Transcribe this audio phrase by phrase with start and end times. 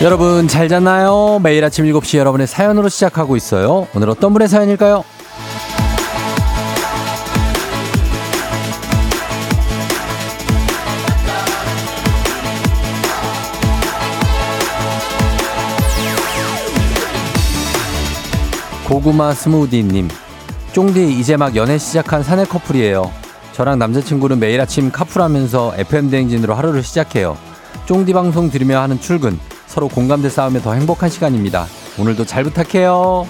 [0.00, 1.40] 여러분 잘 잤나요?
[1.42, 3.88] 매일 아침 7시 여러분의 사연으로 시작하고 있어요.
[3.96, 5.02] 오늘 어떤 분의 사연일까요?
[18.86, 20.08] '고구마 스무디님'
[20.72, 23.10] 쫑디 이제 막 연애 시작한 사내 커플이에요.
[23.52, 27.36] 저랑 남자친구는 매일 아침 카풀하면서 FM 대행진으로 하루를 시작해요.
[27.86, 29.40] 쫑디 방송 들으며 하는 출근.
[29.68, 31.66] 서로 공감대 싸움에 더 행복한 시간입니다.
[31.98, 33.28] 오늘도 잘 부탁해요.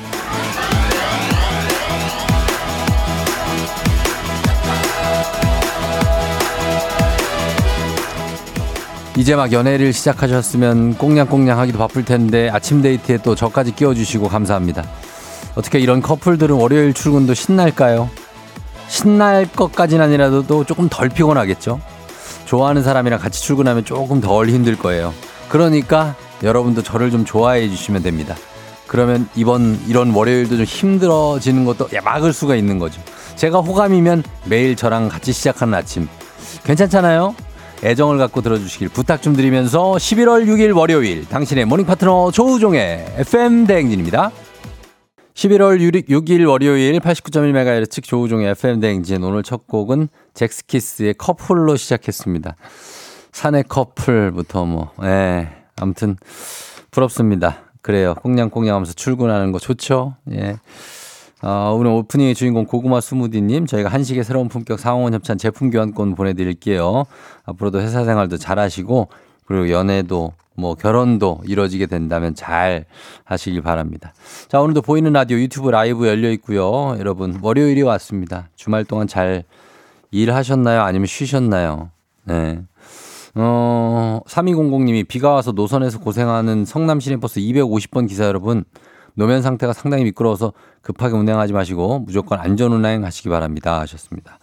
[9.16, 14.84] 이제 막 연애를 시작하셨으면 꽁냥꽁냥 하기도 바쁠 텐데 아침 데이트에 또 저까지 끼워주시고 감사합니다.
[15.56, 18.08] 어떻게 이런 커플들은 월요일 출근도 신날까요?
[18.86, 21.80] 신날 것까진 아니라도 조금 덜 피곤하겠죠?
[22.44, 25.12] 좋아하는 사람이랑 같이 출근하면 조금 덜 힘들 거예요.
[25.48, 28.36] 그러니까 여러분도 저를 좀 좋아해 주시면 됩니다.
[28.86, 33.00] 그러면 이번 이런 월요일도 좀 힘들어지는 것도 막을 수가 있는 거죠.
[33.36, 36.08] 제가 호감이면 매일 저랑 같이 시작하는 아침.
[36.64, 37.34] 괜찮잖아요?
[37.84, 44.32] 애정을 갖고 들어주시길 부탁 좀 드리면서 11월 6일 월요일 당신의 모닝 파트너 조우종의 FM 대행진입니다.
[45.34, 45.78] 11월
[46.08, 52.56] 6일 월요일 89.1MHz 조우종의 FM 대행진 오늘 첫 곡은 잭스키스의 커플로 시작했습니다.
[53.30, 55.57] 사내 커플부터 뭐, 예.
[55.80, 56.16] 아무튼
[56.90, 57.58] 부럽습니다.
[57.82, 58.14] 그래요.
[58.22, 60.16] 꽁냥꽁냥 하면서 출근하는 거 좋죠?
[60.32, 60.58] 예.
[61.40, 67.04] 어, 오늘 오프닝의 주인공 고구마 스무디님, 저희가 한식의 새로운 품격 상원 협찬 제품 교환권 보내드릴게요.
[67.44, 69.08] 앞으로도 회사 생활도 잘 하시고,
[69.46, 72.84] 그리고 연애도 뭐 결혼도 이루어지게 된다면 잘
[73.22, 74.12] 하시길 바랍니다.
[74.48, 76.96] 자, 오늘도 보이는 라디오 유튜브 라이브 열려 있고요.
[76.98, 78.48] 여러분, 월요일이 왔습니다.
[78.56, 79.44] 주말 동안 잘
[80.10, 80.82] 일하셨나요?
[80.82, 81.90] 아니면 쉬셨나요?
[82.24, 82.62] 네.
[83.40, 88.64] 어, 3200님이 비가 와서 노선에서 고생하는 성남 시내버스 250번 기사 여러분,
[89.14, 93.80] 노면 상태가 상당히 미끄러워서 급하게 운행하지 마시고 무조건 안전 운행 하시기 바랍니다.
[93.80, 94.38] 하셨습니다.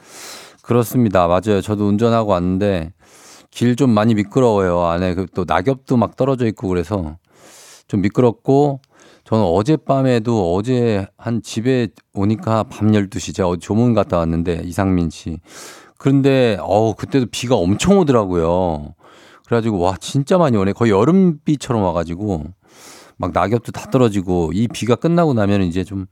[0.61, 1.28] 그렇습니다.
[1.28, 1.61] 맞아요.
[1.61, 2.94] 저도 운전하고 왔는데
[3.51, 4.84] 길 좀 많이 미끄러워요.
[4.84, 7.17] 안에 그또 낙엽도 막 떨어져 있고 그래서
[7.88, 8.79] 좀 미끄럽고
[9.23, 15.39] 저는 어젯밤에도 어제 한 집에 오니까 밤 12시 제가 조문 갔다 왔는데 이상민 씨.
[16.05, 18.93] 그런데 어 그때도 비가 엄청 오더라고요.
[19.47, 20.73] 그래가지고 와 진짜 많이 오네.
[20.73, 22.43] 거의 여름비처럼 와가지고
[23.17, 26.05] 막 낙엽도 다 떨어지고 이 비가 끝나고 나면 이제 좀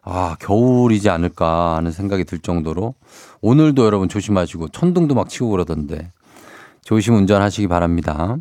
[0.00, 2.94] 아, 겨울이지 않을까 하는 생각이 들 정도로
[3.42, 6.12] 오늘도 여러분 조심하시고 천둥도 막 치고 그러던데
[6.82, 8.38] 조심 운전하시기 바랍니다.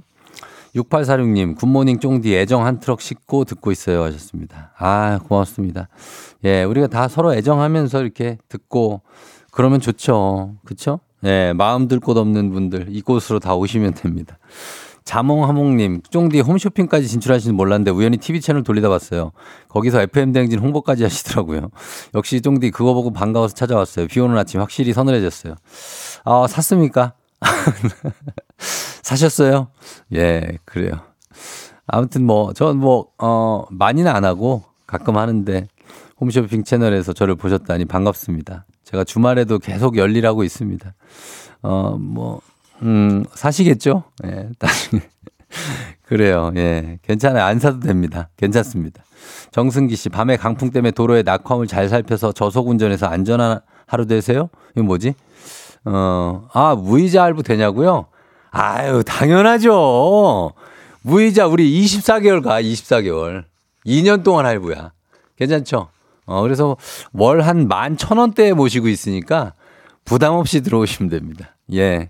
[0.76, 4.72] 6846님, 굿모닝 쫑디 애정 한 트럭 싣고 듣고 있어요 하셨습니다.
[4.78, 5.90] 아, 고맙습니다.
[6.46, 9.02] 예, 우리가 다 서로 애정하면서 이렇게 듣고
[9.56, 10.56] 그러면 좋죠.
[10.66, 11.00] 그쵸?
[11.24, 14.38] 예, 마음 들 곳 없는 분들 이곳으로 다 오시면 됩니다.
[15.06, 19.32] 자몽하몽님, 쫑디 홈쇼핑까지 진출하시는 몰랐는데 우연히 TV 채널 돌리다 봤어요.
[19.70, 21.70] 거기서 FM대행진 홍보까지 하시더라고요.
[22.16, 24.08] 역시 쫑디 그거 보고 반가워서 찾아왔어요.
[24.08, 25.56] 비 오는 아침 확실히 서늘해졌어요.
[26.26, 27.14] 아, 샀습니까?
[29.04, 29.68] 사셨어요?
[30.14, 31.00] 예, 그래요.
[31.88, 35.68] 아무튼 뭐, 전 뭐, 어, 많이는 안 하고 가끔 하는데
[36.20, 38.66] 홈쇼핑 채널에서 저를 보셨다니 반갑습니다.
[38.86, 40.94] 제가 주말에도 계속 열일하고 있습니다.
[41.64, 42.42] 어, 뭐,
[42.82, 44.04] 음, 사시겠죠?
[44.26, 45.02] 예, 나중에.
[46.04, 46.52] 그래요.
[46.56, 47.00] 예.
[47.02, 47.44] 괜찮아요.
[47.44, 48.30] 안 사도 됩니다.
[48.38, 49.04] 괜찮습니다.
[49.52, 54.50] 정승기 씨, 밤에 강풍 때문에 도로에 낙화물 잘 살펴서 저속 운전해서 안전한 하루 되세요?
[54.76, 55.16] 이거 뭐지?
[55.86, 58.06] 어, 아, 무이자 할부 되냐고요?
[58.52, 60.54] 아유, 당연하죠.
[61.02, 63.46] 무이자 우리 24개월 가, 24개월.
[63.86, 64.92] 2년 동안 할부야.
[65.38, 65.90] 괜찮죠?
[66.26, 66.78] 어, 그래서
[67.14, 69.54] 월 한 만 천 원대에 모시고 있으니까
[70.06, 71.56] 부담 없이 들어오시면 됩니다.
[71.74, 72.10] 예.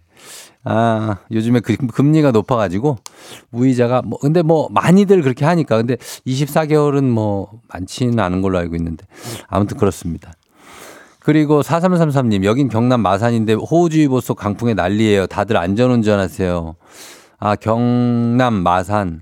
[0.67, 2.97] 아, 요즘에 그 금리가 높아가지고
[3.51, 5.95] 무이자가 뭐, 근데 뭐 많이들 그렇게 하니까 근데
[6.25, 9.05] 24개월은 뭐 많지는 않은 걸로 알고 있는데
[9.47, 10.33] 아무튼 그렇습니다.
[11.19, 15.25] 그리고 4333님, 여긴 경남 마산인데 호우주의보 속 강풍에 난리예요.
[15.27, 16.75] 다들 안전운전 하세요.
[17.39, 19.21] 아, 경남 마산.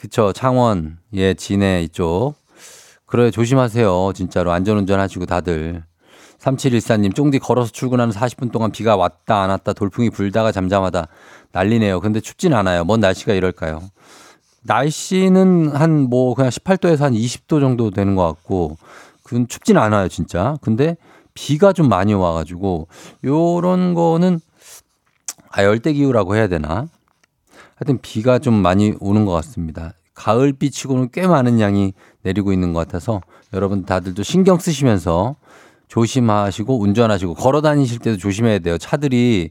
[0.00, 2.34] 그쵸, 창원, 예, 진해 이쪽.
[3.12, 4.12] 그래, 조심하세요.
[4.14, 4.52] 진짜로.
[4.52, 5.82] 안전운전 하시고 다들.
[6.38, 11.08] 3714님, 쫑디 걸어서 출근하는 40분 동안 비가 왔다 안 왔다 돌풍이 불다가 잠잠하다
[11.52, 12.00] 난리네요.
[12.00, 12.84] 근데 춥진 않아요.
[12.84, 13.82] 뭔 날씨가 이럴까요?
[14.62, 18.78] 날씨는 한 뭐 그냥 18도에서 한 20도 정도 되는 것 같고,
[19.22, 20.56] 그건 춥진 않아요, 진짜.
[20.62, 20.96] 근데
[21.34, 22.88] 비가 좀 많이 와가지고,
[23.24, 24.40] 요런 거는,
[25.50, 26.86] 아, 열대기후라고 해야 되나?
[27.76, 29.92] 하여튼 비가 좀 많이 오는 것 같습니다.
[30.14, 31.92] 가을비치고는 꽤 많은 양이
[32.22, 33.20] 내리고 있는 것 같아서
[33.52, 35.36] 여러분 다들도 신경 쓰시면서
[35.88, 38.78] 조심하시고 운전하시고 걸어 다니실 때도 조심해야 돼요.
[38.78, 39.50] 차들이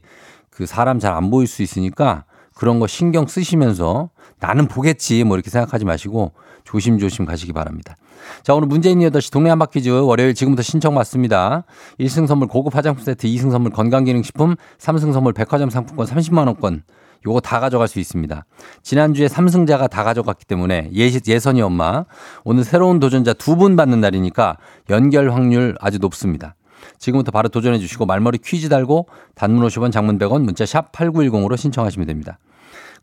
[0.50, 2.24] 그 사람 잘 안 보일 수 있으니까
[2.54, 4.10] 그런 거 신경 쓰시면서
[4.40, 6.32] 나는 보겠지 뭐 이렇게 생각하지 마시고
[6.64, 7.96] 조심조심 가시기 바랍니다.
[8.42, 11.64] 자, 오늘 문재인 8시 동네 한바 퀴즈 월요일 지금부터 신청 받습니다.
[11.98, 16.82] 1승 선물 고급 화장품 세트, 2승 선물 건강기능식품, 3승 선물 백화점 상품권 30만원권.
[17.26, 18.44] 요거 다 가져갈 수 있습니다.
[18.82, 22.04] 지난주에 3승자가 다 가져갔기 때문에 예, 예선이 엄마
[22.44, 24.56] 오늘 새로운 도전자 두 분 받는 날이니까
[24.90, 26.54] 연결 확률 아주 높습니다.
[26.98, 32.06] 지금부터 바로 도전해 주시고 말머리 퀴즈 달고 단문 50원 장문 100원 문자 샵 8910으로 신청하시면
[32.06, 32.38] 됩니다.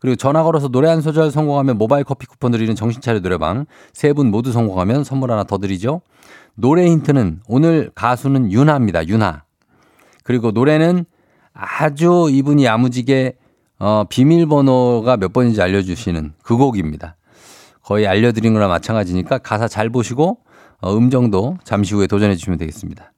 [0.00, 4.30] 그리고 전화 걸어서 노래 한 소절 성공하면 모바일 커피 쿠폰 드리는 정신차려 노래방 세 분
[4.30, 6.00] 모두 성공하면 선물 하나 더 드리죠.
[6.54, 9.06] 노래 힌트는 오늘 가수는 윤하입니다.
[9.08, 9.42] 윤하.
[10.24, 11.04] 그리고 노래는
[11.52, 13.34] 아주 이분이 야무지게
[13.80, 17.16] 어, 비밀번호가 몇 번인지 알려주시는 그 곡입니다.
[17.82, 20.38] 거의 알려드린 거나 마찬가지니까 가사 잘 보시고
[20.80, 23.12] 어, 음정도 잠시 후에 도전해 주시면 되겠습니다.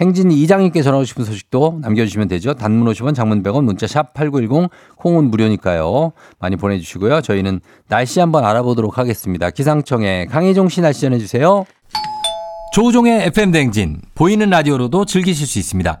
[0.00, 2.54] 행진 이장님께 전하고 싶은 소식도 남겨주시면 되죠.
[2.54, 6.12] 단문 50원, 장문 100원, 문자 샵 8910, 콩은 무료니까요.
[6.40, 7.20] 많이 보내주시고요.
[7.20, 9.50] 저희는 날씨 한번 알아보도록 하겠습니다.
[9.50, 11.64] 기상청에 강혜종 씨 날씨 전해주세요.
[12.72, 16.00] 조우종의 FM 댕진 보이는 라디오로도 즐기실 수 있습니다.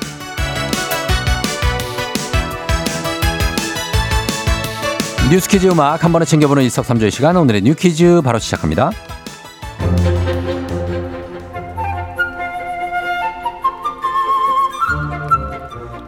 [5.31, 8.91] 뉴스 퀴즈 음악 한 번에 챙겨보는 일석삼조의 시간 오늘의 뉴 퀴즈 바로 시작합니다.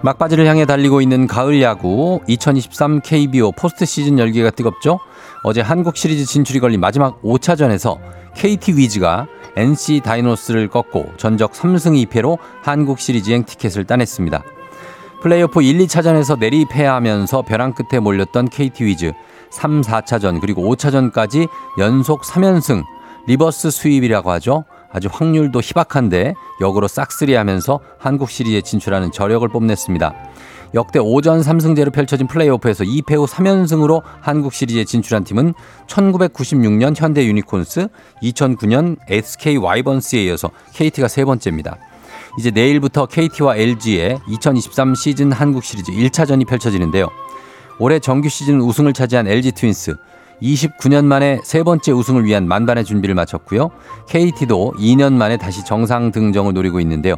[0.02, 5.00] 막바지를 향해 달리고 있는 가을 야구 2023 KBO 포스트 시즌 열기가 뜨겁죠.
[5.44, 8.00] 어제 한국 시리즈 진출이 걸린 마지막 5차전에서
[8.36, 14.44] KT 위즈가 NC 다이노스를 꺾고 전적 3승 2패로 한국 시리즈행 티켓을 따냈습니다.
[15.24, 19.14] 플레이오프 1, 2차전에서 내리패하면서 벼랑 끝에 몰렸던 KT 위즈
[19.52, 21.48] 3, 4차전 그리고 5차전까지
[21.78, 22.84] 연속 3연승
[23.28, 24.66] 리버스 수입이라고 하죠.
[24.92, 30.14] 아주 확률도 희박한데 역으로 싹쓸이하면서 한국 시리즈에 진출하는 저력을 뽐냈습니다.
[30.74, 35.54] 역대 5전 3승제로 펼쳐진 플레이오프에서 2패 후 3연승으로 한국 시리즈에 진출한 팀은
[35.88, 37.88] 1996년 현대 유니콘스,
[38.24, 41.78] 2009년 SK 와이번스에 이어서 KT가 세 번째입니다.
[42.38, 47.10] 이제 내일부터 KT와 LG의 2023 시즌 한국 시리즈 1차전이 펼쳐지는데요.
[47.80, 49.96] 올해 정규 시즌 우승을 차지한 LG 트윈스
[50.42, 53.70] 29년 만에 세 번째 우승을 위한 만반의 준비를 마쳤고요.
[54.08, 57.16] KT도 2년 만에 다시 정상 등정을 노리고 있는데요.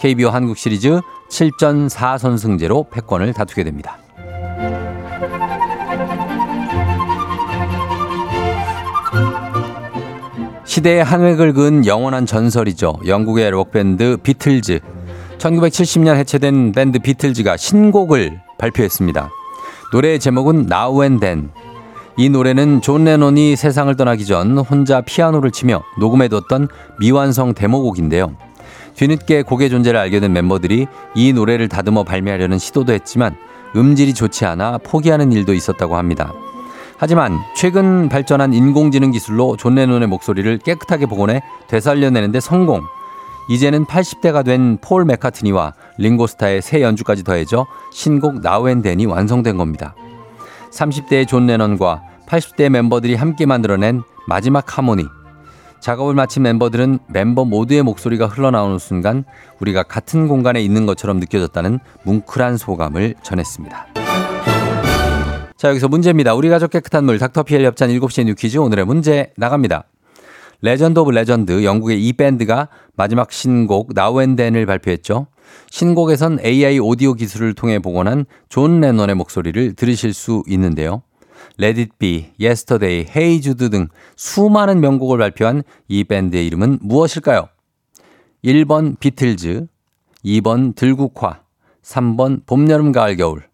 [0.00, 1.00] KBO 한국 시리즈
[1.30, 3.98] 7전 4선승제로 패권을 다투게 됩니다.
[10.74, 12.98] 시대의 한 획을 그은 영원한 전설이죠.
[13.06, 14.80] 영국의 록밴드 비틀즈.
[15.38, 19.30] 1970년 해체된 밴드 비틀즈가 신곡을 발표했습니다.
[19.92, 21.50] 노래의 제목은 Now and Then.
[22.16, 26.66] 이 노래는 존 레논이 세상을 떠나기 전 혼자 피아노를 치며 녹음해뒀던
[26.98, 28.34] 미완성 데모곡인데요.
[28.96, 33.36] 뒤늦게 곡의 존재를 알게 된 멤버들이 이 노래를 다듬어 발매하려는 시도도 했지만
[33.76, 36.32] 음질이 좋지 않아 포기하는 일도 있었다고 합니다.
[36.96, 42.82] 하지만 최근 발전한 인공지능 기술로 존 레논의 목소리를 깨끗하게 복원해 되살려내는데 성공.
[43.50, 49.94] 이제는 80대가 된 폴 메카트니와 링고스타의 새 연주까지 더해져 신곡 나우앤덴이 완성된 겁니다.
[50.70, 55.04] 30대의 존 레넌과 80대 멤버들이 함께 만들어낸 마지막 하모니.
[55.80, 59.24] 작업을 마친 멤버들은 멤버 모두의 목소리가 흘러나오는 순간
[59.60, 64.03] 우리가 같은 공간에 있는 것처럼 느껴졌다는 뭉클한 소감을 전했습니다.
[65.64, 66.34] 자, 여기서 문제입니다.
[66.34, 69.84] 우리 가족 깨끗한 물 닥터피엘 협찬 7시의 뉴퀴즈 오늘의 문제 나갑니다.
[70.60, 75.26] 레전드 오브 레전드 영국의 이 밴드가 마지막 신곡 나우앤덴을 발표했죠.
[75.70, 81.00] 신곡에선 AI 오디오 기술을 통해 복원한 존 레논의 목소리를 들으실 수 있는데요.
[81.58, 87.48] Let It Be, Yesterday, Hey Jude 등 수많은 명곡을 발표한 이 밴드의 이름은 무엇일까요?
[88.44, 89.66] 1번 비틀즈,
[90.26, 91.40] 2번 들국화,
[91.82, 93.44] 3번 봄, 여름, 가을, 겨울.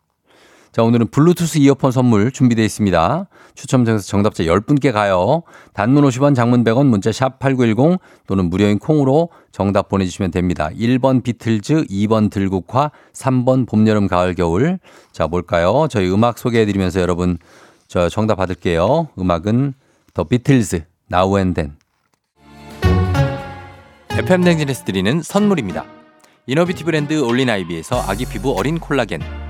[0.72, 3.26] 자, 오늘은 블루투스 이어폰 선물 준비되어 있습니다.
[3.56, 5.42] 추첨 통해서 정답자 10분께 가요.
[5.72, 7.98] 단문 50원, 장문 100원, 문자 샵 8910
[8.28, 10.70] 또는 무료인 콩으로 정답 보내주시면 됩니다.
[10.70, 14.78] 1번 비틀즈, 2번 들국화, 3번 봄, 여름, 가을, 겨울.
[15.10, 15.88] 자, 뭘까요?
[15.90, 17.38] 저희 음악 소개해드리면서 여러분
[17.88, 19.08] 저 정답 받을게요.
[19.18, 19.74] 음악은
[20.14, 21.76] 더 비틀즈, 나우 앤 댄.
[24.12, 25.84] FM 댕진에서 드리는 선물입니다.
[26.46, 29.49] 이너비티 브랜드 올린아이비에서 아기 피부 어린 콜라겐.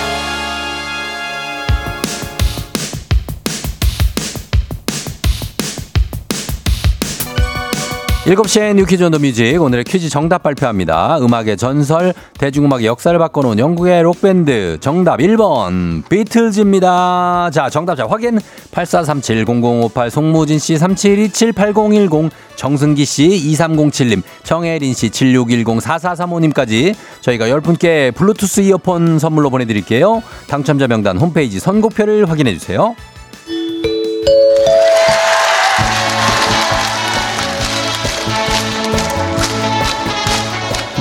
[8.25, 11.17] 7시에 유퀴즈 온 더 뮤직 오늘의 퀴즈 정답 발표합니다.
[11.21, 17.49] 음악의 전설, 대중음악의 역사를 바꿔놓은 영국의 록밴드 정답 1번 비틀즈입니다.
[17.51, 18.39] 자 정답자 확인
[18.73, 30.21] 8437-0058 송무진씨 3727-8010 정승기씨 2307님 정혜린씨 7610-4435님까지 저희가 10분께 블루투스 이어폰 선물로 보내드릴게요.
[30.47, 32.95] 당첨자 명단 홈페이지 선곡표를 확인해주세요.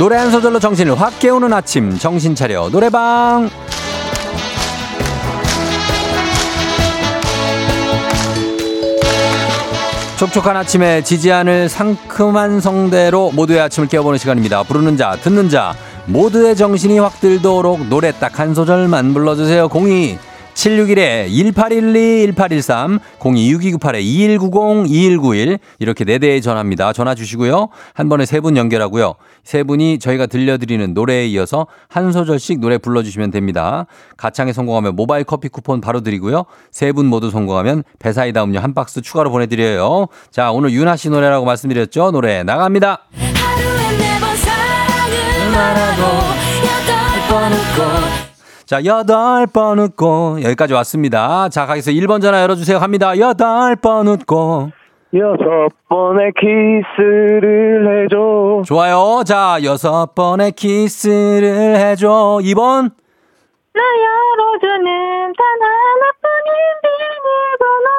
[0.00, 3.50] 노래 한 소절로 정신을 확 깨우는 아침 정신 차려 노래방
[10.16, 14.62] 촉촉한 아침에 지지 않을 상큼한 성대로 모두의 아침을 깨워보는 시간입니다.
[14.62, 15.74] 부르는 자, 듣는 자,
[16.06, 19.68] 모두의 정신이 확 들도록 노래 딱 한 소절만 불러주세요.
[19.70, 26.92] 02 761-1812-1813, 026298-2190-2191 이렇게 네 대에 전화입니다.
[26.92, 27.68] 전화 주시고요.
[27.94, 29.14] 한 번에 세분 연결하고요.
[29.44, 33.86] 세 분이 저희가 들려드리는 노래에 이어서 한 소절씩 노래 불러주시면 됩니다.
[34.16, 36.44] 가창에 성공하면 모바일 커피 쿠폰 바로 드리고요.
[36.70, 40.08] 세분 모두 성공하면 배사이다 음료 한 박스 추가로 보내드려요.
[40.30, 42.10] 자, 오늘 윤아 씨 노래라고 말씀드렸죠?
[42.10, 43.04] 노래 나갑니다.
[43.12, 46.02] 하루에 네번 사랑을 말하고
[46.66, 46.96] 여덟
[47.28, 48.29] 번 웃고
[48.70, 51.48] 자, 여덟 번 웃고 여기까지 왔습니다.
[51.48, 52.06] 자, 가겠습니다.
[52.06, 52.78] 1번 전화 열어주세요.
[52.78, 53.18] 갑니다.
[53.18, 54.70] 여덟 번 웃고
[55.12, 58.62] 여섯 번의 키스를 해줘.
[58.64, 59.24] 좋아요.
[59.26, 62.38] 자, 여섯 번의 키스를 해줘.
[62.42, 62.92] 2번.
[63.74, 66.54] 나 열어주는 단 하나뿐인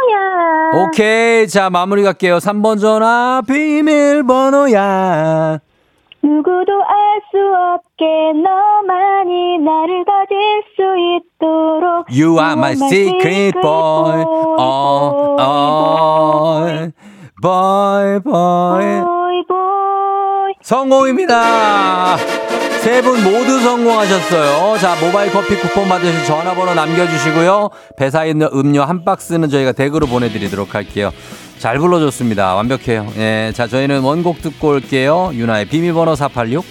[0.08, 0.86] 비밀번호야.
[0.86, 1.50] 오케이.
[1.50, 2.38] 자, 마무리 갈게요.
[2.38, 4.80] 3번 전화 비밀번호야.
[6.24, 10.38] 누구도 알 수 없게 너만이 나를 가질
[10.76, 10.82] 수
[11.16, 14.24] 있도록 You are my secret boy.
[14.58, 16.66] 어, 어,
[17.42, 19.02] boy, boy.
[19.02, 20.54] boy, boy.
[20.62, 22.18] 성공입니다.
[22.84, 24.78] 세 분 모두 성공하셨어요.
[24.80, 27.70] 자, 모바일 커피 쿠폰 받으실 전화번호 남겨주시고요.
[27.96, 31.12] 배사 있는 음료 한 박스는 저희가 댁으로 보내드리도록 할게요.
[31.60, 32.56] 잘 불러줬습니다.
[32.56, 33.08] 완벽해요.
[33.18, 35.30] 예, 자, 저희는 원곡 듣고 올게요.
[35.34, 36.66] 유나의 비밀번호 486.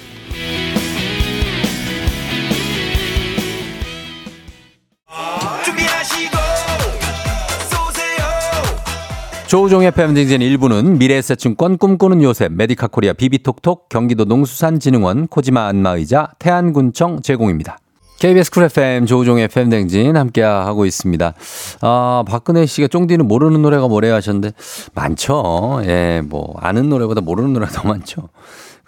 [9.50, 17.20] 조우종의 FM 댕진 1부는 미래에셋증권 꿈꾸는 요셉, 메디카 코리아 비비톡톡, 경기도 농수산진흥원, 코지마 안마의자, 태안군청
[17.22, 17.78] 제공입니다.
[18.20, 21.34] KBS 쿨 FM 조우종의 FM 댕진 함께 하고 있습니다.
[21.80, 24.52] 아, 박근혜 씨가 쫑디는 모르는 노래가 뭐래 하셨는데
[24.94, 25.80] 많죠.
[25.84, 28.28] 예, 뭐 아는 노래보다 모르는 노래가 더 많죠.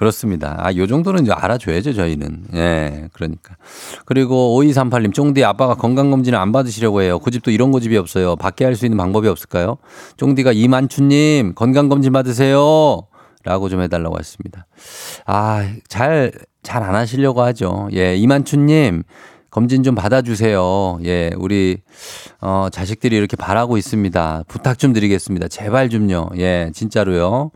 [0.07, 0.57] 그렇습니다.
[0.59, 2.47] 아, 요 정도는 이제 알아줘야죠, 저희는.
[2.55, 3.55] 예, 그러니까.
[4.05, 7.21] 그리고 5238님, 쫑디 아빠가 건강검진을 안 받으시려고 해요.
[7.21, 8.35] 고집도 이런 고집이 없어요.
[8.35, 9.77] 받게 할 수 있는 방법이 없을까요?
[10.17, 13.07] 쫑디가 이만추님, 건강검진 받으세요.
[13.45, 14.67] 라고 좀 해달라고 했습니다.
[15.25, 16.33] 아, 잘,
[16.65, 17.89] 잘 안 하시려고 하죠.
[17.95, 19.05] 예, 이만추님,
[19.51, 20.99] 검진 좀 받아주세요.
[21.05, 21.77] 예, 우리,
[22.41, 24.45] 어, 자식들이 이렇게 바라고 있습니다.
[24.49, 25.47] 부탁 좀 드리겠습니다.
[25.47, 26.31] 제발 좀요.
[26.39, 27.53] 예, 진짜로요.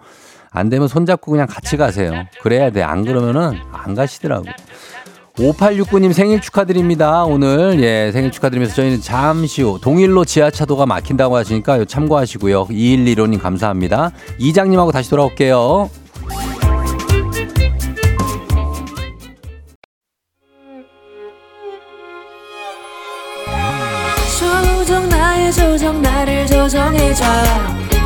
[0.56, 2.24] 안 되면 손잡고 그냥 같이 가세요.
[2.40, 2.82] 그래야 돼.
[2.82, 4.46] 안 그러면은 안 가시더라고.
[5.36, 7.24] 5869님 생일 축하드립니다.
[7.24, 12.68] 오늘 예 생일 축하드리면서 저희는 잠시 후 동일로 지하차도가 막힌다고 하시니까 참고하시고요.
[12.68, 14.12] 2115님 감사합니다.
[14.38, 15.90] 이장님하고 다시 돌아올게요.
[24.38, 27.24] 조정 나의 조정 나를 조정해줘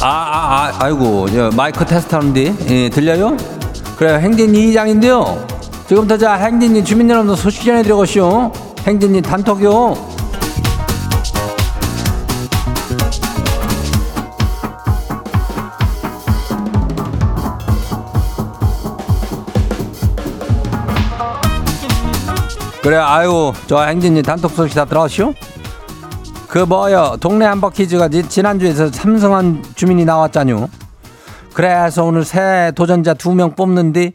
[0.00, 3.36] 아, 아, 아 아이고 저 마이크 테스트 하는데 예, 들려요?
[3.96, 5.44] 그래 행진이 이장인데요.
[5.88, 8.52] 지금부터 자 행진이 주민 여러분 소식 전해드려고시오.
[8.86, 10.18] 행진이 단톡요.
[22.82, 25.34] 그래 아유 저 행진이 단톡 소식 다 들었슈?
[26.48, 30.68] 그 뭐요 동네 한바 퀴즈가 지- 지난주에서 삼성한 주민이 나왔잖요.
[31.52, 34.12] 그래서 오늘 새 도전자 두 명 뽑는데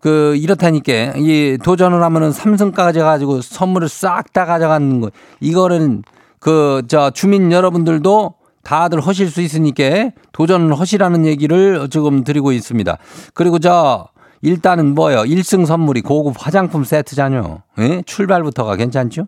[0.00, 6.02] 그 이렇다니까 이 도전을 하면은 삼성까지 가지고 선물을 싹 다 가져가는 거 이거는
[6.40, 12.98] 그 저 주민 여러분들도 다들 하실 수 있으니까 도전을 하시라는 얘기를 지금 드리고 있습니다.
[13.34, 14.08] 그리고 저
[14.42, 15.18] 일단은 뭐요?
[15.22, 17.62] 1승 선물이 고급 화장품 세트잖요.
[17.78, 18.02] 예?
[18.06, 19.26] 출발부터가 괜찮죠?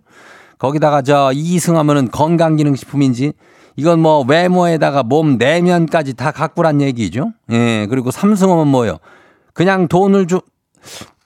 [0.58, 3.32] 거기다가 저 2승 하면은 건강기능식품인지
[3.76, 7.32] 이건 뭐 외모에다가 몸 내면까지 다 가꾸란 얘기죠.
[7.52, 7.86] 예.
[7.88, 8.98] 그리고 3승 하면 뭐요?
[9.54, 10.40] 그냥 돈을 주,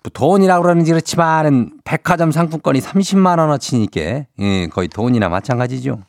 [0.03, 4.01] 뭐 돈이라고 그러는지 그렇지만은 백화점 상품권이 30만 원어치니까
[4.41, 6.01] 예, 거의 돈이나 마찬가지죠.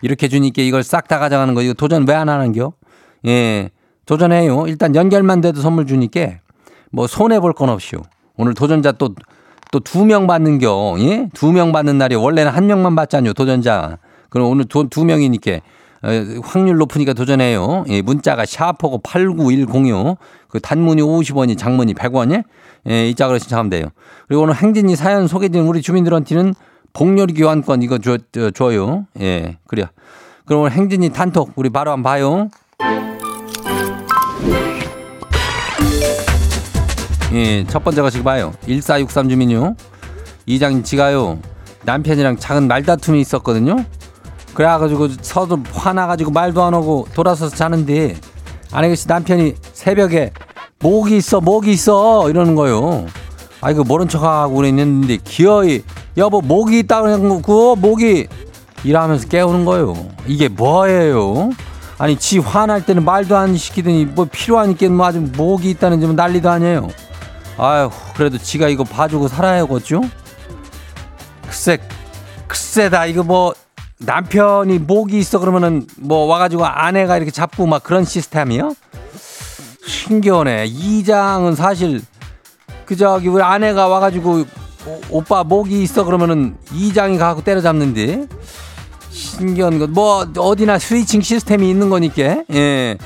[0.00, 2.72] 이렇게 주니까 이걸 싹 다 가져가는 거 이거 도전 왜 안 하는겨?
[3.26, 3.70] 예.
[4.06, 4.66] 도전해요.
[4.66, 6.38] 일단 연결만 돼도 선물 주니까
[6.90, 8.00] 뭐 손해 볼 건 없이요.
[8.36, 9.14] 오늘 도전자 또
[9.72, 10.96] 또 두 명 받는겨.
[11.00, 11.28] 예?
[11.34, 13.32] 두 명 받는 날이 원래는 한 명만 받잖요.
[13.32, 13.98] 도전자.
[14.28, 15.60] 그럼 오늘 두, 두 명이니까
[16.04, 16.08] 어,
[16.44, 17.84] 확률 높으니까 도전해요.
[17.88, 20.18] 예, 문자가 샤프고 89106.
[20.48, 22.44] 그 단문이 50원이 장문이 100원이.
[22.90, 23.86] 예, 이 짝으로 신청하면 돼요.
[24.28, 26.54] 그리고 오늘 행진이 사연 소개된 우리 주민들한테는
[26.92, 29.06] 복요리 교환권 이거 줘, 줘, 줘요.
[29.20, 29.86] 예, 그래요.
[30.44, 32.48] 그럼 오늘 행진이 단톡 우리 바로 한번 봐요.
[37.32, 38.52] 예, 첫 번째가 지금 봐요.
[38.66, 39.74] 1463 주민요.
[40.44, 41.38] 이장님 지가요.
[41.84, 43.84] 남편이랑 작은 말다툼이 있었거든요.
[44.54, 48.16] 그래가지고 서로 화나가지고 말도 안 하고 돌아서서 자는데
[48.70, 50.32] 아내씨 남편이 새벽에
[50.80, 53.06] 목이 있어 목이 있어 이러는 거요.
[53.62, 55.82] 아이고 모른 척하고 그랬는데 기어이
[56.18, 58.26] 여보 목이 있다고 그 목이
[58.84, 59.94] 이러면서 깨우는 거요.
[60.26, 61.50] 이게 뭐예요?
[61.96, 66.50] 아니 지 화날 때는 말도 안 시키더니 뭐 필요하니까 뭐 아주 목이 있다는 좀 난리도
[66.50, 66.88] 아니에요.
[67.58, 70.02] 아휴 그래도 지가 이거 봐주고 살아야겠죠?
[71.44, 71.78] 글쎄
[72.48, 73.54] 글쎄다 이거 뭐
[73.98, 78.74] 남편이 목이 있어 그러면은 뭐 와가지고 아내가 이렇게 잡고 막 그런 시스템이요?
[79.86, 80.64] 신기하네.
[80.66, 82.00] 이 장은 사실
[82.84, 84.44] 그 저기 우리 아내가 와가지고
[84.86, 88.26] 오- 오빠 목이 있어 그러면은 이 장이 가고 때려잡는데
[89.10, 92.96] 신기한 것 뭐 어디나 스위칭 시스템이 있는 거니까 예.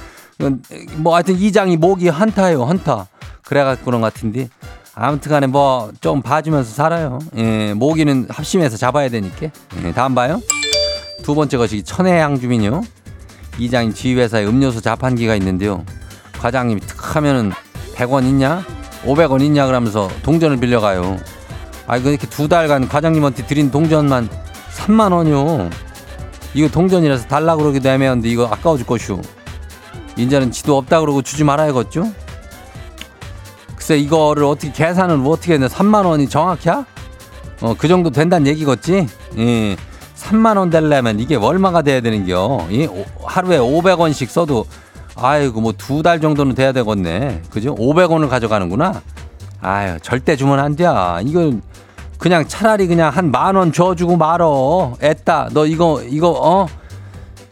[0.97, 3.07] 뭐 하여튼 이장이 목이 한타예요 한타
[3.47, 4.49] 그래갖고 그런 것 같은데
[4.95, 7.19] 아무튼 간에 뭐 좀 봐주면서 살아요.
[7.37, 9.49] 예, 모기는 합심해서 잡아야 되니까.
[9.85, 10.41] 예, 다음 봐요.
[11.23, 12.83] 두 번째 것이 천혜향 주민요.
[13.59, 15.85] 이장님 지휘회사에 음료수 자판기가 있는데요.
[16.41, 17.53] 과장님이 탁 하면은
[17.95, 18.65] 100원 있냐?
[19.05, 19.67] 500원 있냐?
[19.67, 21.19] 그러면서 동전을 빌려가요.
[21.87, 24.29] 아, 이거 이렇게 두 달간 과장님한테 드린 동전만
[24.77, 25.71] 3만 원이요.
[26.55, 29.21] 이거 동전이라서 달라고 그러기도 애매한데 이거 아까워 죽겠슈.
[30.17, 32.13] 인자는 지도 없다 그러고 주지 말아야겠죠?
[33.87, 36.71] 글쎄 이거를 어떻게 계산을 뭐 어떻게 했나 3만 원이 정확해?
[37.61, 39.07] 어, 그 정도 된다는 얘기겠지?
[39.39, 39.77] 예.
[40.17, 42.67] 3만 원 되려면 이게 얼마가 돼야 되는겨?
[42.71, 44.67] 이 오- 하루에 500원씩 써도
[45.15, 47.43] 아이고 뭐 두 달 정도는 돼야 되겠네.
[47.49, 47.77] 그죠?
[47.77, 49.03] 500원을 가져가는구나.
[49.61, 50.85] 아유 절대 주면 안 돼.
[51.25, 51.53] 이거
[52.19, 54.95] 그냥 차라리 그냥 한 만 원 줘주고 말어.
[55.01, 56.67] 애따 너 이거 이거 어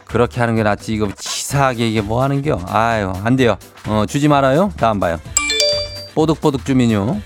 [0.05, 0.93] 그렇게 하는 게 낫지.
[0.93, 2.59] 이거 치사하게 이게 뭐 하는겨?
[2.67, 3.55] 아유 안 돼요.
[3.87, 4.69] 어 주지 말아요.
[4.75, 5.17] 다음 봐요.
[6.15, 7.21] 뽀득뽀득 주민요.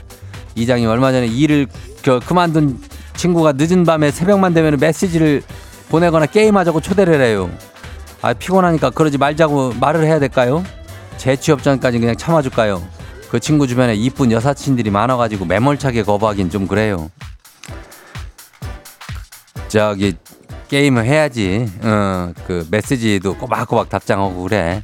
[0.55, 1.67] 이장님 얼마 전에 일을
[2.03, 2.79] 그 그만둔
[3.15, 5.41] 친구가 늦은 밤에 새벽만 되면 메시지를
[5.89, 7.49] 보내거나 게임하자고 초대를 해요.
[8.21, 10.63] 아 피곤하니까 그러지 말자고 말을 해야 될까요?
[11.17, 12.85] 재취업 전까지 그냥 참아줄까요?
[13.29, 17.09] 그 친구 주변에 이쁜 여사친들이 많아가지고 매몰차게 거부하긴 좀 그래요.
[19.67, 20.15] 저기
[20.69, 21.67] 게임을 해야지.
[21.83, 24.83] 어 그 메시지도 꼬박꼬박 답장하고 그래.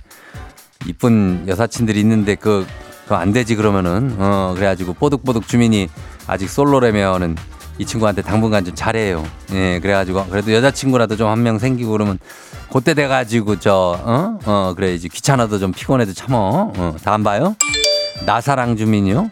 [0.85, 2.65] 이쁜 여사친들이 있는데 그
[3.05, 5.89] 그거 안 되지 그러면은 어 그래가지고 뽀득뽀득 주민이
[6.27, 7.35] 아직 솔로라면은
[7.77, 9.23] 이 친구한테 당분간 좀 잘해요.
[9.53, 12.17] 예 그래가지고 그래도 여자친구라도 좀 한 명 생기고 그러면
[12.71, 16.71] 그때 돼가지고 저 어 어 그래야지 귀찮아도 좀 피곤해도 참어.
[16.75, 17.55] 어 다음 봐요.
[18.25, 19.29] 나사랑 주민이요.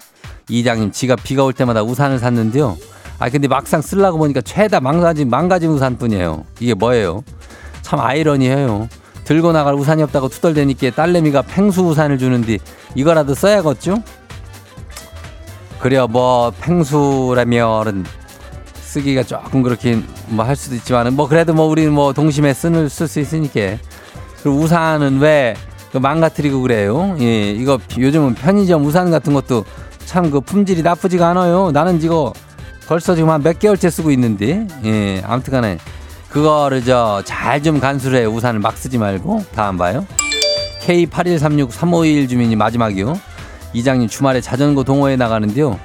[0.50, 2.78] 이장님 지가 비가 올 때마다 우산을 샀는데요.
[3.18, 6.46] 아 근데 막상 쓰려고 보니까 최다 망가진 망가진 우산뿐이에요.
[6.60, 7.24] 이게 뭐예요?
[7.82, 8.90] 참 아이러니해요.
[9.24, 12.58] 들고 나갈 우산이 없다고 투덜대니까 딸내미가 팽수 우산을 주는데
[12.96, 14.04] 이거라도 써야겠죠?
[15.80, 18.06] 그래요 뭐 팽수라면은
[18.76, 23.08] 쓰기가 조금 그렇긴 뭐 할 수도 있지만은 뭐 그래도 뭐 우리는 뭐 동심에 쓰는 쓸
[23.08, 23.78] 수 있으니까
[24.42, 27.16] 그리고 우산은 왜그 망가뜨리고 그래요?
[27.20, 29.66] 예 이거 요즘은 편의점 우산 같은 것도
[30.06, 31.72] 참 그 품질이 나쁘지가 않아요.
[31.72, 32.34] 나는 이거
[32.88, 35.78] 벌써 지금 한 몇 개월째 쓰고 있는데 예 아무튼간에
[36.34, 40.06] 그거를 저 잘 좀 간수를 해 우산을 막 쓰지 말고 다음 봐요.
[40.86, 43.18] K81363521 주민이 마지막이요.
[43.74, 45.80] 이장님 주말에 자전거 동호회 나가는데요.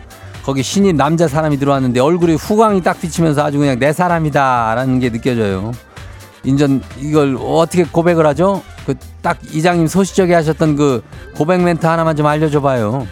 [0.44, 5.72] 거기 신인 남자 사람이 들어왔는데 얼굴에 후광이 딱 비치면서 아주 그냥 내 사람이다라는 게 느껴져요.
[6.44, 8.62] 인전 이걸 어떻게 고백을 하죠?
[8.86, 11.02] 그 딱 이장님 소시적에 하셨던 그
[11.36, 13.06] 고백 멘트 하나만 좀 알려줘 봐요.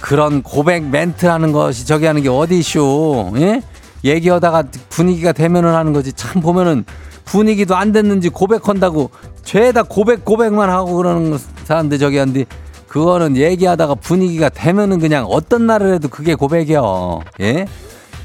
[0.00, 3.32] 그런 고백 멘트 하는 것이 저기 하는 게 어디 쇼?
[3.36, 3.60] 예?
[4.04, 6.12] 얘기하다가 분위기가 되면은 하는 거지.
[6.12, 6.84] 참 보면은
[7.24, 9.10] 분위기도 안 됐는지 고백한다고
[9.44, 12.44] 죄다 고백 고백만 하고 그러는 사람들 저기 한데
[12.86, 17.20] 그거는 얘기하다가 분위기가 되면은 그냥 어떤 날을 해도 그게 고백이요.
[17.40, 17.66] 예?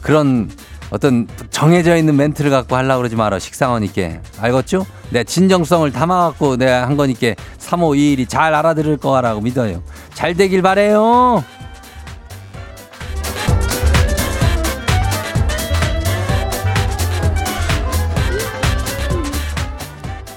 [0.01, 0.49] 그런
[0.89, 3.39] 어떤 정해져 있는 멘트를 갖고 하려고 그러지 마라.
[3.39, 4.19] 식상하니까.
[4.39, 4.85] 알겠죠?
[5.09, 9.81] 내 진정성을 담아갖고 내가 한 거니까 3521이 잘 알아들을 거라고 믿어요.
[10.13, 11.43] 잘 되길 바래요.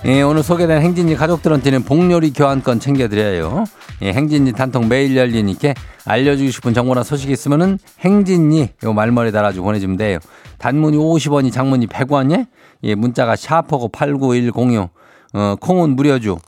[0.07, 3.64] 예, 오늘 소개된 행진이 가족들한테는 복요리 교환권 챙겨드려요.
[4.03, 9.97] 예, 행진이 단통 매일 열리니까 알려주고 싶은 정보나 소식이 있으면은 행진이 요 말머리 달아주고 보내주면
[9.97, 10.19] 돼요.
[10.59, 12.47] 단문이 50원이 장문이 100원이
[12.85, 14.90] 예, 문자가 샤퍼고 89106
[15.35, 16.38] 어, 콩은 무료죠.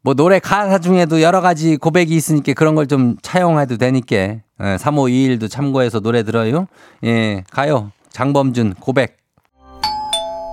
[0.00, 5.50] 뭐 노래 가사 중에도 여러 가지 고백이 있으니까 그런 걸 좀 차용해도 되니까 예, 3521도
[5.50, 6.66] 참고해서 노래 들어요.
[7.04, 7.92] 예, 가요.
[8.12, 9.17] 장범준 고백.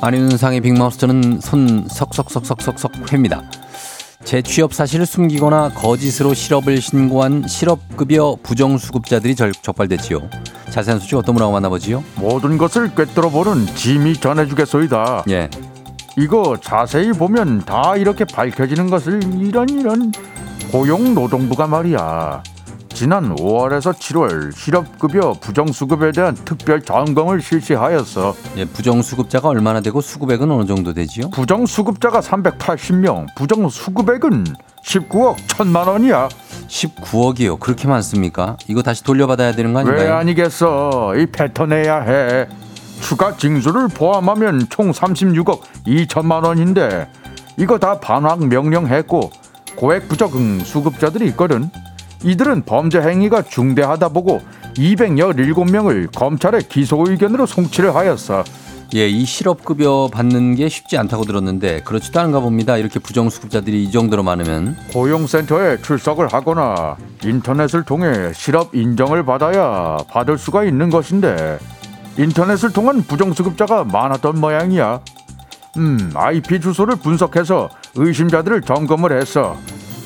[0.00, 3.42] 안윤상의 빅마우스는 손 석석석석석석 회입니다.
[4.24, 10.20] 제 취업 사실을 숨기거나 거짓으로 실업을 신고한 실업급여 부정수급자들이 절- 적발됐지요.
[10.70, 12.04] 자세한 소식 어떤 분하고 만나보지요?
[12.16, 15.24] 모든 것을 꿰뚫어보는 짐이 전해주겠소이다.
[15.30, 15.48] 예.
[16.16, 20.12] 이거 자세히 보면 다 이렇게 밝혀지는 것을 이런 이런
[20.72, 22.42] 고용노동부가 말이야.
[22.98, 28.34] 지난 5월에서 7월 실업급여 부정수급에 대한 특별 점검을 실시하였어.
[28.56, 31.30] 예, 부정수급자가 얼마나 되고 수급액은 어느 정도 되지요?
[31.30, 34.46] 부정수급자가 380명, 부정수급액은
[34.84, 36.28] 19억 1천만 원이야.
[36.66, 37.60] 19억이요.
[37.60, 38.56] 그렇게 많습니까?
[38.66, 40.14] 이거 다시 돌려받아야 되는 거왜 아닌가요?
[40.16, 41.14] 아니겠어?
[41.18, 42.48] 이 뱉어내야 해.
[43.00, 47.08] 추가 징수를 포함하면 총 36억 2천만 원인데
[47.56, 49.30] 이거 다 반환 명령했고
[49.76, 51.70] 고액 부적응 수급자들이 있거든.
[52.24, 54.40] 이들은 범죄 행위가 중대하다 보고
[54.74, 58.44] 217명을 검찰에 기소 의견으로 송치를 하였어.
[58.94, 62.78] 예, 이 실업급여 받는 게 쉽지 않다고 들었는데 그렇지도 않은가 봅니다.
[62.78, 70.64] 이렇게 부정수급자들이 이 정도로 많으면 고용센터에 출석을 하거나 인터넷을 통해 실업 인정을 받아야 받을 수가
[70.64, 71.58] 있는 것인데
[72.16, 75.00] 인터넷을 통한 부정수급자가 많았던 모양이야.
[75.76, 79.56] 음, IP 주소를 분석해서 의심자들을 점검을 했어.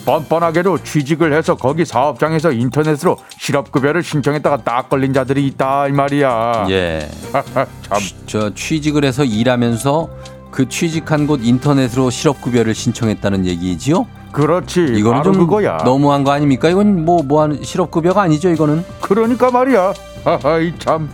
[0.04, 6.66] 뻔뻔하게도 취직을 해서 거기 사업장에서 인터넷으로 실업급여를 신청했다가 딱 걸린 자들이 있다 이 말이야.
[6.70, 7.08] 예.
[7.82, 7.98] 참.
[7.98, 10.08] 취- 저 취직을 해서 일하면서
[10.50, 14.06] 그 취직한 곳 인터넷으로 실업급여를 신청했다는 얘기지요?
[14.32, 14.84] 그렇지.
[14.96, 15.78] 이거는 좀 그거야.
[15.84, 16.68] 너무한 거 아닙니까?
[16.68, 18.84] 이건 뭐 뭐한 실업급여가 아니죠, 이거는?
[19.00, 19.92] 그러니까 말이야.
[20.24, 21.10] 하하이 참.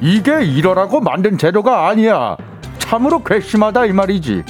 [0.00, 2.36] 이게 이러라고 만든 제도가 아니야.
[2.78, 4.44] 참으로 괘씸하다 이 말이지.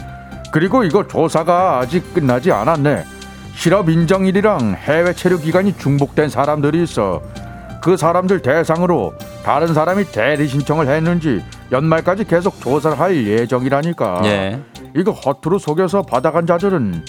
[0.53, 3.05] 그리고 이거 조사가 아직 끝나지 않았네.
[3.59, 7.21] 실업 인정일이랑 해외 체류 기간이 중복된 사람들이 있어.
[7.83, 11.43] 그 사람들 대상으로 다른 사람이 대리 신청을 했는지
[11.73, 14.21] 연말까지 계속 조사를 할 예정이라니까.
[14.27, 14.61] 예.
[14.95, 17.05] 이거 허투루 속여서 받아간 자들은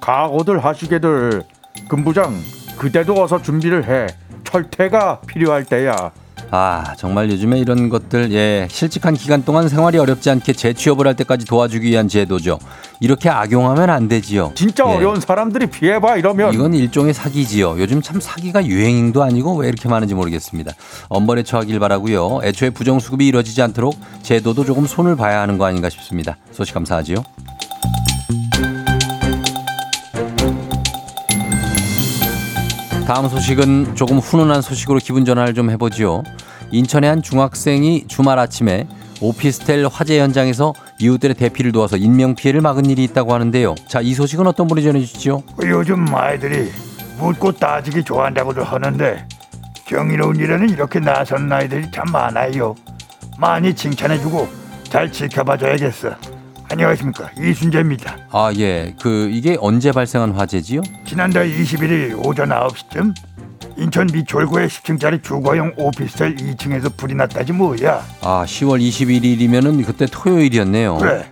[0.00, 1.42] 각오들 하시게들
[1.88, 2.32] 금부장
[2.78, 4.06] 그대도 어서 준비를 해
[4.44, 6.12] 철퇴가 필요할 때야
[6.50, 11.44] 아, 정말 요즘에 이런 것들, 예, 실직한 기간 동안 생활이 어렵지 않게 재취업을 할 때까지
[11.44, 12.58] 도와주기 위한 제도죠.
[13.00, 14.52] 이렇게 악용하면 안 되지요.
[14.54, 14.94] 진짜 예.
[14.94, 17.76] 어려운 사람들이 피해봐 이러면 이건 일종의 사기지요.
[17.78, 20.72] 요즘 참 사기가 유행도 아니고 왜 이렇게 많은지 모르겠습니다.
[21.08, 22.40] 엄벌에 처하길 바라고요.
[22.42, 26.36] 애초에 부정수급이 이루어지지 않도록 제도도 조금 손을 봐야 하는 거 아닌가 싶습니다.
[26.52, 27.22] 소식 감사하지요.
[33.08, 36.24] 다음 소식은 조금 훈훈한 소식으로 기분 전환을 좀 해보지요.
[36.70, 38.86] 인천의 한 중학생이 주말 아침에
[39.22, 43.76] 오피스텔 화재 현장에서 이웃들의 대피를 도와서 인명 피해를 막은 일이 있다고 하는데요.
[43.88, 45.42] 자, 이 소식은 어떤 분이 전해주시죠?
[45.62, 46.70] 요즘 아이들이
[47.18, 49.26] 묻고 따지기 좋아한다고들 하는데
[49.86, 52.74] 경이로운 일에는 이렇게 나선 아이들이 참 많아요.
[53.38, 54.48] 많이 칭찬해주고
[54.84, 56.10] 잘 지켜봐줘야겠어.
[56.70, 58.16] 안녕하십니까 이순재입니다.
[58.30, 58.94] 아, 예.
[59.00, 60.82] 그 이게 언제 발생한 화재지요?
[61.06, 63.14] 지난달 21일 오전 9시쯤
[63.78, 68.04] 인천 미철구의 10층짜리 주거용 오피스텔 2층에서 불이 났다지 뭐야.
[68.22, 70.98] 아, 10월 21일이면은 그때 토요일이었네요.
[70.98, 71.24] 그래.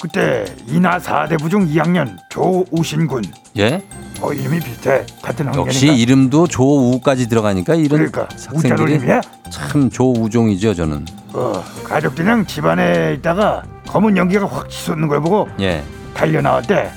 [0.00, 3.22] 그때 이나 4대 부중 2학년 조우신 군.
[3.56, 3.82] 예?
[4.20, 5.04] 어 이름이 비슷해.
[5.22, 5.60] 같은 학년인가?
[5.60, 9.20] 역시 이름도 조우까지 들어가니까 이런 그러니까 학생들이 우자놀림이야?
[9.50, 11.04] 참 조우종이죠, 저는.
[11.32, 15.82] 어, 가족들이랑 집안에 있다가 검은 연기가 확 치솟는 걸 보고 예.
[16.14, 16.90] 달려 나왔대.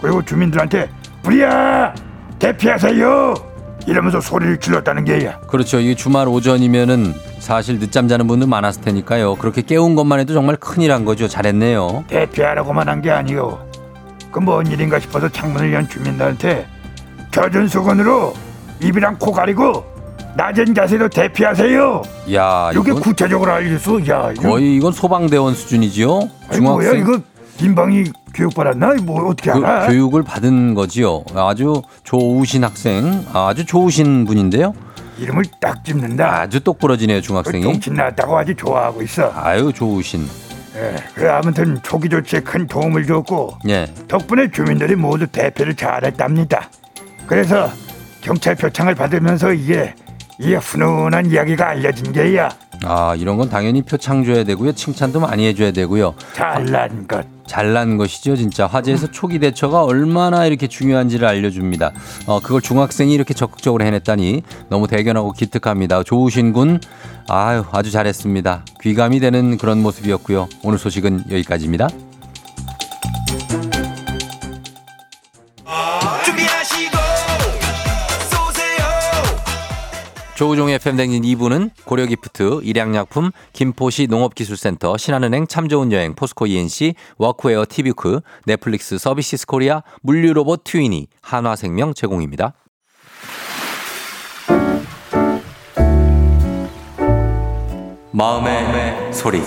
[0.00, 0.88] 그리고 주민들한테
[1.22, 1.94] 불이야
[2.38, 3.34] 대피하세요
[3.86, 5.38] 이러면서 소리를 질렀다는 게야.
[5.40, 5.80] 그렇죠.
[5.80, 9.34] 이게 주말 오전이면은 사실 늦잠 자는 분들 많았을 테니까요.
[9.36, 11.26] 그렇게 깨운 것만 해도 정말 큰일 한 거죠.
[11.28, 12.04] 잘했네요.
[12.08, 13.58] 대피하라고만 한 게 아니요.
[14.30, 16.66] 그 뭔 일인가 싶어서 창문을 연 주민들한테
[17.32, 18.32] 젖은 수건으로
[18.80, 19.84] 입이랑 코 가리고
[20.36, 22.02] 낮은 자세로 대피하세요.
[22.34, 24.06] 야, 이게 구체적으로 알려줬어.
[24.08, 26.20] 야, 이거 거의 이건 소방대원 수준이지요.
[26.48, 27.18] 아니, 뭐야 이거
[27.62, 28.94] 민방위 교육받았나?
[29.02, 29.86] 뭐 어떻게 그 알아?
[29.86, 31.22] 교 육을 받은 거지요.
[31.34, 34.74] 아주 좋으신 학생, 아주 좋으신 분인데요.
[35.18, 36.40] 이름을 딱 찝는다.
[36.40, 37.62] 아주 똑부러지네요, 그 중학생이.
[37.62, 39.30] 똥침 났다고 아주 좋아하고 있어.
[39.36, 40.26] 아유, 좋으신.
[40.74, 43.86] 예, 그래 아무튼 초기 조치에 큰 도움을 줬고 예.
[44.08, 46.68] 덕분에 주민들이 모두 대피를 잘했답니다.
[47.26, 47.70] 그래서
[48.22, 49.94] 경찰 표창을 받으면서 이게
[50.38, 52.48] 이게 훈훈한 이야기가 알려진 게야.
[52.84, 54.72] 아, 이런 건 당연히 표창 줘야 되고요.
[54.72, 56.14] 칭찬도 많이 해줘야 되고요.
[56.34, 57.24] 잘난 것.
[57.46, 58.66] 잘난 것이죠, 진짜.
[58.66, 61.92] 화재에서 초기 대처가 얼마나 이렇게 중요한지를 알려줍니다.
[62.26, 66.02] 어, 그걸 중학생이 이렇게 적극적으로 해냈다니 너무 대견하고 기특합니다.
[66.02, 66.80] 좋으신 군,
[67.28, 68.64] 아유, 아주 잘했습니다.
[68.80, 70.48] 귀감이 되는 그런 모습이었고요.
[70.62, 71.88] 오늘 소식은 여기까지입니다.
[80.42, 87.64] 조우종의 FM 댕진 2부는 고려기프트, 일양약품, 김포시 농업기술센터, 신한은행 참 좋은 여행, 포스코 E&C, 워크웨어
[87.68, 92.54] 티뷰크, 넷플릭스 서비스 코리아, 물류로봇 트위니, 한화생명 제공입니다.
[98.10, 99.38] 마음의, 소리.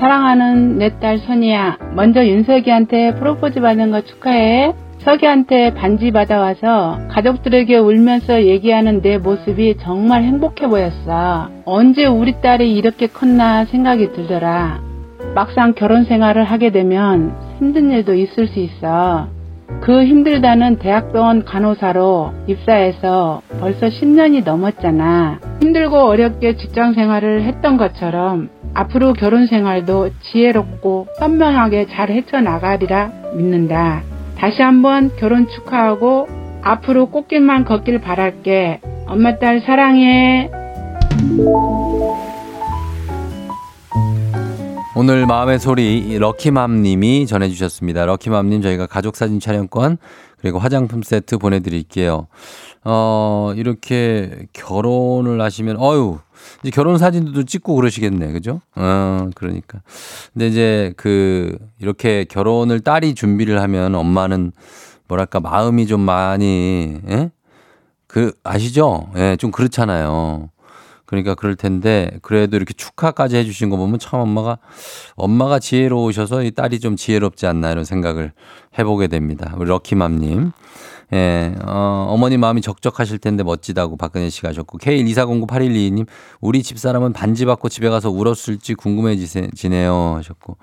[0.00, 1.76] 사랑하는 내 딸 선이야.
[1.94, 4.85] 먼저 윤석이한테 프로포즈 받은 거 축하해.
[5.06, 11.48] 석이한테 반지 받아와서 가족들에게 울면서 얘기하는 내 모습이 정말 행복해 보였어.
[11.64, 14.80] 언제 우리 딸이 이렇게 컸나 생각이 들더라.
[15.36, 19.28] 막상 결혼 생활을 하게 되면 힘든 일도 있을 수 있어.
[19.80, 25.38] 그 힘들다는 대학병원 간호사로 입사해서 벌써 10년이 넘었잖아.
[25.62, 34.15] 힘들고 어렵게 직장 생활을 했던 것처럼 앞으로 결혼 생활도 지혜롭고 현명하게 잘 헤쳐나가리라 믿는다.
[34.38, 36.28] 다시 한번 결혼 축하하고
[36.62, 38.80] 앞으로 꽃길만 걷길 바랄게.
[39.06, 40.50] 엄마 딸 사랑해.
[44.94, 48.06] 오늘 마음의 소리 이 럭키맘님이 전해주셨습니다.
[48.06, 49.98] 럭키맘님 저희가 가족 사진 촬영권
[50.38, 52.28] 그리고 화장품 세트 보내드릴게요.
[52.88, 56.18] 어, 이렇게 결혼을 하시면, 어유
[56.62, 58.30] 이제 결혼 사진도 찍고 그러시겠네.
[58.30, 58.60] 그죠?
[58.76, 59.80] 어, 그러니까.
[60.32, 64.52] 근데 이제 그, 이렇게 결혼을 딸이 준비를 하면 엄마는
[65.08, 67.32] 뭐랄까, 마음이 좀 많이, 예?
[68.06, 69.10] 그, 아시죠?
[69.16, 70.50] 예, 좀 그렇잖아요.
[71.06, 74.58] 그러니까 그럴 텐데 그래도 이렇게 축하까지 해주신 거 보면 참 엄마가
[75.14, 78.32] 엄마가 지혜로우셔서 이 딸이 좀 지혜롭지 않나 이런 생각을
[78.78, 79.54] 해보게 됩니다.
[79.56, 80.52] 우리 럭키맘님.
[81.12, 86.06] 예, 어, 어머니 마음이 적적하실 텐데 멋지다고 박근혜 씨가 하셨고, K124098122님,
[86.40, 90.14] 우리 집사람은 반지 받고 집에 가서 울었을지 궁금해지네요.
[90.16, 90.56] 하셨고,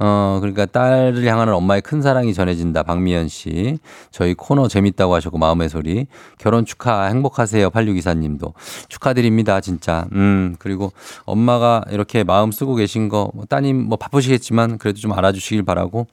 [0.00, 2.84] 어, 그러니까 딸을 향하는 엄마의 큰 사랑이 전해진다.
[2.84, 3.78] 박미연 씨.
[4.10, 6.06] 저희 코너 재밌다고 하셨고, 마음의 소리.
[6.38, 7.68] 결혼 축하, 행복하세요.
[7.68, 8.54] 8624님도.
[8.88, 9.60] 축하드립니다.
[9.60, 10.06] 진짜.
[10.12, 10.92] 음, 그리고
[11.26, 16.06] 엄마가 이렇게 마음 쓰고 계신 거, 뭐 따님 뭐 바쁘시겠지만 그래도 좀 알아주시길 바라고,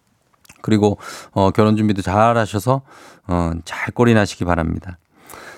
[0.62, 0.98] 그리고
[1.32, 2.82] 어, 결혼 준비도 잘 하셔서
[3.28, 4.98] 어, 잘 꼴이 나시기 바랍니다.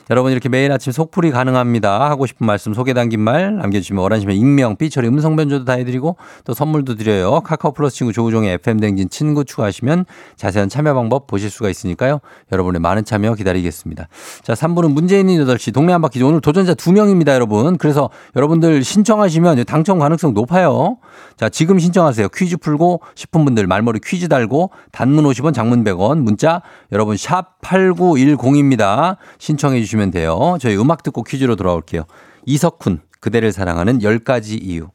[0.10, 2.10] 여러분 이렇게 매일 아침 속풀이 가능합니다.
[2.10, 6.54] 하고 싶은 말씀 소개 담긴 말 남겨주시면 원하시면 익명, 삐처리 음성 변조도 다 해드리고 또
[6.54, 7.40] 선물도 드려요.
[7.42, 12.20] 카카오 플러스 친구 조우종의 FM 댕진 친구 추가하시면 자세한 참여 방법 보실 수가 있으니까요.
[12.52, 14.08] 여러분의 많은 참여 기다리겠습니다.
[14.44, 17.78] 자 3부는 문제 있는 8시 동네 한 바퀴 오늘 도전자 2명입니다 여러분.
[17.78, 20.98] 그래서 여러분들 신청하시면 당첨 가능성 높아요.
[21.38, 22.30] 자 지금 신청하세요.
[22.30, 26.62] 퀴즈 풀고 싶은 분들 말머리 퀴즈 달고 단문 50원 장문 100원 문자
[26.92, 29.18] 여러분 샵 8910입니다.
[29.38, 30.58] 신청해 주시면 돼요.
[30.60, 32.06] 저희 음악 듣고 퀴즈로 돌아올게요.
[32.46, 34.90] 이석훈 그대를 사랑하는 10가지 이유.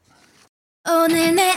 [0.89, 1.56] 오늘 내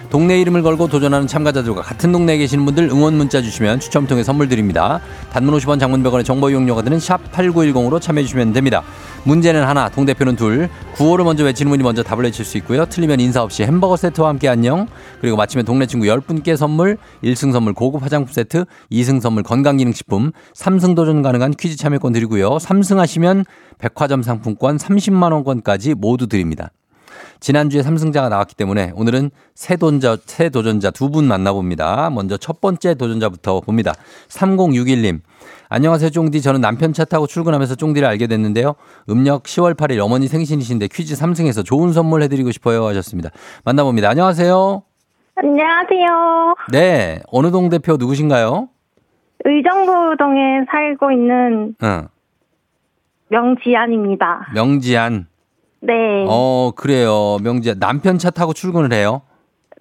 [0.11, 4.49] 동네 이름을 걸고 도전하는 참가자들과 같은 동네에 계시는 분들 응원 문자 주시면 추첨 통해 선물
[4.49, 4.99] 드립니다.
[5.31, 8.83] 단문 50원 장문 100원의 정보 이용료가 드는 샵 8910으로 참여해 주시면 됩니다.
[9.23, 10.69] 문제는 하나, 동대표는 둘.
[10.95, 12.85] 구호를 먼저 외치는 분이 먼저 답을 외칠 수 있고요.
[12.85, 14.85] 틀리면 인사 없이 햄버거 세트와 함께 안녕.
[15.21, 20.93] 그리고 마치면 동네 친구 10분께 선물, 1승 선물 고급 화장품 세트, 2승 선물 건강기능식품, 3승
[20.93, 22.57] 도전 가능한 퀴즈 참여권 드리고요.
[22.57, 23.45] 3승 하시면
[23.77, 26.71] 백화점 상품권 30만 원권까지 모두 드립니다.
[27.39, 32.09] 지난주에 삼승자가 나왔기 때문에 오늘은 새 도전자, 새 도전자 두 분 만나봅니다.
[32.09, 33.93] 먼저 첫 번째 도전자부터 봅니다.
[34.29, 35.19] 3061님.
[35.69, 36.41] 안녕하세요, 쫑디.
[36.41, 38.75] 저는 남편 차 타고 출근하면서 쫑디를 알게 됐는데요.
[39.09, 43.29] 음력 10월 8일 어머니 생신이신데 퀴즈 3승에서 좋은 선물 해드리고 싶어요 하셨습니다.
[43.65, 44.09] 만나봅니다.
[44.09, 44.83] 안녕하세요.
[45.35, 46.55] 안녕하세요.
[46.71, 47.21] 네.
[47.31, 48.67] 어느 동 대표 누구신가요?
[49.43, 52.07] 의정부동에 살고 있는 응.
[53.29, 54.51] 명지안입니다.
[54.53, 55.27] 명지안.
[55.81, 55.93] 네.
[56.27, 57.37] 어, 그래요.
[57.43, 57.79] 명지안.
[57.79, 59.21] 남편 차 타고 출근을 해요?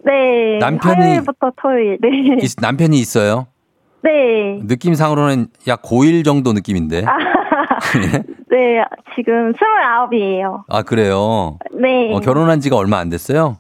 [0.05, 0.59] 네.
[0.61, 1.99] 남편이- 화요일부터 토요일.
[2.01, 2.09] 네.
[2.43, 3.47] 있- 남편이 있어요?
[4.03, 4.61] 네.
[4.65, 7.05] 느낌상으로는 약 고1 정도 느낌인데.
[8.51, 8.83] 네.
[9.15, 10.65] 지금 29이에요.
[10.69, 11.59] 아, 그래요?
[11.79, 12.13] 네.
[12.15, 13.59] 어, 결혼한 지가 얼마 안 됐어요?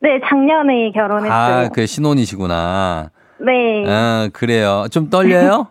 [0.00, 1.32] 네, 작년에 결혼했어요.
[1.32, 3.10] 아, 그 신혼이시구나.
[3.44, 3.84] 네.
[3.86, 4.86] 아, 그래요.
[4.90, 5.68] 좀 떨려요?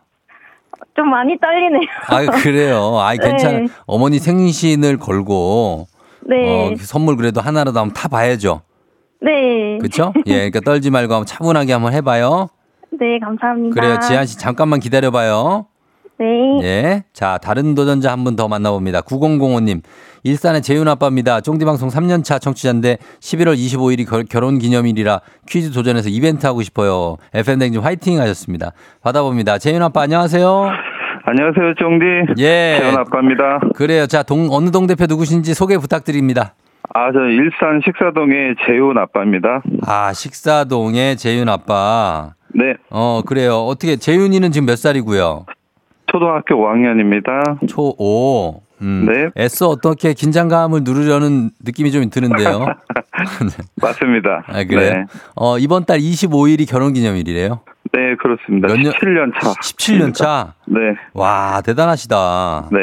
[0.96, 1.88] 좀 많이 떨리네요.
[2.08, 2.98] 아, 그래요.
[3.00, 3.60] 아이, 괜찮아.
[3.60, 3.68] 네.
[3.86, 5.86] 어머니 생신을 걸고,
[6.28, 6.72] 네.
[6.74, 8.62] 어, 선물 그래도 하나라도 한번 타봐야죠.
[9.22, 9.78] 네.
[9.82, 10.14] 그쵸?
[10.28, 12.50] 예, 그러니까 떨지 말고 한번 차분하게 한번 해봐요.
[12.92, 13.74] 네, 감사합니다.
[13.74, 14.00] 그래요.
[14.08, 15.66] 지한 씨 잠깐만 기다려봐요.
[16.20, 16.26] 네.
[16.64, 17.04] 예.
[17.14, 19.02] 자, 다른 도전자 한 분 더 만나봅니다.
[19.02, 19.82] 9005님.
[20.24, 21.42] 일산의 재윤 아빠입니다.
[21.42, 27.18] 쫑디방송 3년차 청취자인데 11월 25일이 결혼 기념일이라 퀴즈 도전해서 이벤트 하고 싶어요.
[27.34, 28.74] FM댕진 화이팅 하셨습니다.
[29.04, 29.60] 받아봅니다.
[29.60, 30.70] 재윤 아빠 안녕하세요.
[31.30, 32.06] 안녕하세요, 쫑디.
[32.42, 32.78] 예.
[32.80, 33.60] 재현 아빠입니다.
[33.76, 34.08] 그래요.
[34.08, 36.54] 자, 동, 어느 동 대표 누구신지 소개 부탁드립니다.
[36.94, 39.62] 아, 저 일산 식사동의 재훈 아빠입니다.
[39.86, 42.32] 아, 식사동의 재윤 아빠.
[42.56, 43.58] 네, 어, 그래요.
[43.58, 45.46] 어떻게, 재윤이는 지금 몇 살이고요?
[46.06, 47.68] 초등학교 5학년입니다.
[47.68, 48.62] 초 5.
[48.82, 49.30] 음, 네.
[49.44, 52.68] 애써 어떻게 긴장감을 누르려는 느낌이 좀 드는데요.
[53.82, 54.46] 맞습니다.
[54.48, 54.94] 아, 그래요?
[54.94, 55.06] 네.
[55.36, 57.60] 어, 이번 달 25일이 결혼 기념일이래요.
[57.94, 58.68] 네, 그렇습니다.
[58.68, 59.52] 몇 년- 17년 차.
[59.54, 60.54] 17년 차.
[60.68, 60.80] 네.
[61.14, 62.70] 와, 대단하시다.
[62.72, 62.80] 네.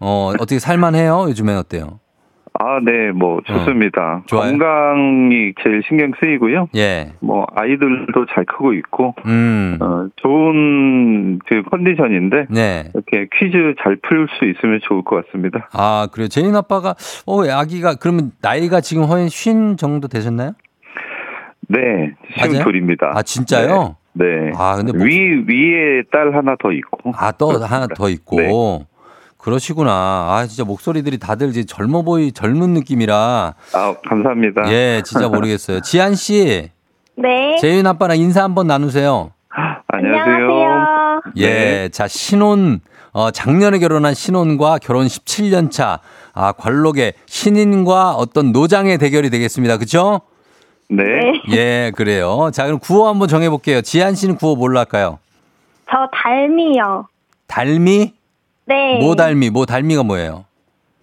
[0.00, 1.26] 어, 어떻게 살만해요?
[1.28, 2.00] 요즘엔 어때요?
[2.60, 4.24] 아, 네, 뭐 좋습니다.
[4.32, 4.36] 어.
[4.36, 6.68] 건강이 제일 신경 쓰이고요.
[6.74, 7.12] 예.
[7.20, 9.78] 뭐 아이들도 잘 크고 있고 음.
[9.80, 12.90] 어, 좋은 그 컨디션인데 네.
[12.94, 15.68] 이렇게 퀴즈 잘 풀 수 있으면 좋을 것 같습니다.
[15.72, 16.26] 아, 그래요.
[16.26, 16.96] 제인 아빠가,
[17.26, 20.52] 어, 아기가, 그러면 나이가 지금 거의 쉰 정도 되셨나요?
[21.68, 21.78] 네,
[22.38, 22.50] 맞아요?
[22.50, 23.12] 지금 둘입니다.
[23.14, 23.96] 아, 진짜요?
[24.18, 24.24] 네.
[24.24, 24.52] 네.
[24.56, 25.16] 아, 근데 목- 위
[25.46, 27.12] 위에 딸 하나 더 있고.
[27.16, 27.52] 아, 또.
[27.64, 28.36] 하나 더 있고.
[28.36, 28.86] 네.
[29.38, 29.90] 그러시구나.
[29.92, 33.54] 아, 진짜 목소리들이 다들 이제 젊어 보이, 젊은 느낌이라.
[33.74, 34.70] 아, 감사합니다.
[34.72, 35.80] 예, 진짜 모르겠어요.
[35.80, 36.70] 지한 씨,
[37.16, 37.56] 네.
[37.60, 39.30] 재윤 아빠랑 인사 한번 나누세요.
[39.86, 40.34] 안녕하세요.
[40.34, 41.22] 안녕하세요.
[41.36, 41.88] 예, 네.
[41.90, 42.80] 자, 신혼,
[43.12, 46.00] 어, 작년에 결혼한 신혼과 결혼 17년 차,
[46.34, 49.78] 아, 관록의 신인과 어떤 노장의 대결이 되겠습니다.
[49.78, 50.20] 그죠?
[50.88, 51.04] 네.
[51.04, 51.56] 네.
[51.56, 52.50] 예, 그래요.
[52.52, 53.82] 자, 그럼 구호 한번 정해볼게요.
[53.82, 55.18] 지한 씨는 구호 뭘로 할까요?
[55.90, 57.06] 저 달미요.
[57.46, 58.14] 달미?
[58.66, 58.98] 네.
[58.98, 59.50] 뭐 달미?
[59.50, 60.44] 뭐 달미가 뭐예요?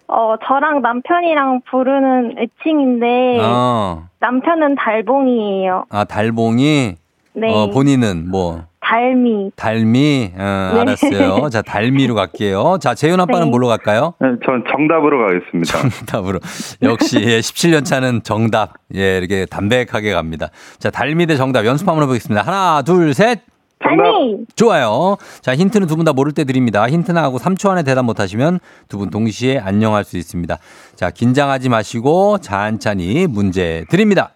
[0.08, 5.86] 어, 저랑 남편이랑 부르는 애칭인데 어, 남편은 달봉이에요.
[5.88, 6.94] 아, 달봉이?
[7.34, 7.52] 네.
[7.52, 9.50] 어, 본인은 뭐, 달미.
[9.56, 10.30] 달미?
[10.36, 10.80] 어, 네.
[10.80, 11.48] 알았어요.
[11.50, 12.78] 자, 달미로 갈게요.
[12.80, 13.50] 자, 재윤 아빠는 네.
[13.50, 14.14] 뭘로 갈까요?
[14.20, 15.78] 네, 전 정답으로 가겠습니다.
[15.90, 16.38] 정답으로.
[16.82, 18.74] 역시 예, 17년 차는 정답.
[18.94, 20.50] 예, 이렇게 담백하게 갑니다.
[20.78, 22.42] 자, 달미 대 정답 연습 한번 해보겠습니다.
[22.42, 23.40] 하나, 둘, 셋.
[23.78, 24.44] 달미.
[24.54, 25.16] 좋아요.
[25.42, 26.88] 자, 힌트는 두 분 다 모를 때 드립니다.
[26.88, 30.58] 힌트나 하고 3초 안에 대답 못 하시면 두 분 동시에 안녕할 수 있습니다.
[30.94, 34.30] 자, 긴장하지 마시고 찬찬히 문제 드립니다.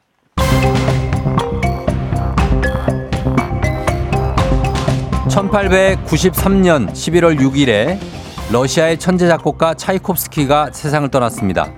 [5.31, 7.99] 1893년 11월 6일에
[8.53, 11.69] 러시아의 천재 작곡가 차이콥스키가 세상을 떠났습니다.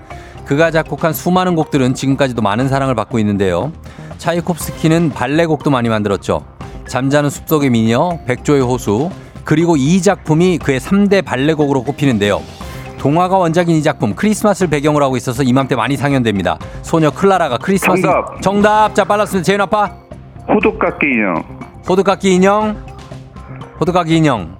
[0.45, 3.71] 그가 작곡한 수많은 곡들은 지금까지도 많은 사랑을 받고 있는데요.
[4.17, 6.43] 차이콥스키는 발레곡도 많이 만들었죠.
[6.87, 9.09] 잠자는 숲속의 미녀, 백조의 호수,
[9.43, 12.41] 그리고 이 작품이 그의 3대 발레곡으로 꼽히는데요.
[12.97, 16.57] 동화가 원작인 이 작품 크리스마스를 배경으로 하고 있어서 이맘때 많이 상연됩니다.
[16.81, 18.41] 소녀 클라라가 크리스마스 정답.
[18.41, 18.95] 정답.
[18.95, 19.45] 자 빨랐습니다.
[19.45, 19.91] 재윤 아빠.
[20.47, 21.43] 호두깎이 인형.
[21.87, 22.92] 호두깎이 인형.
[23.83, 24.57] 호두깎이 인형.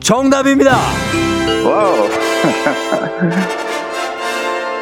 [0.00, 0.74] 정답입니다.
[1.66, 2.04] 와우.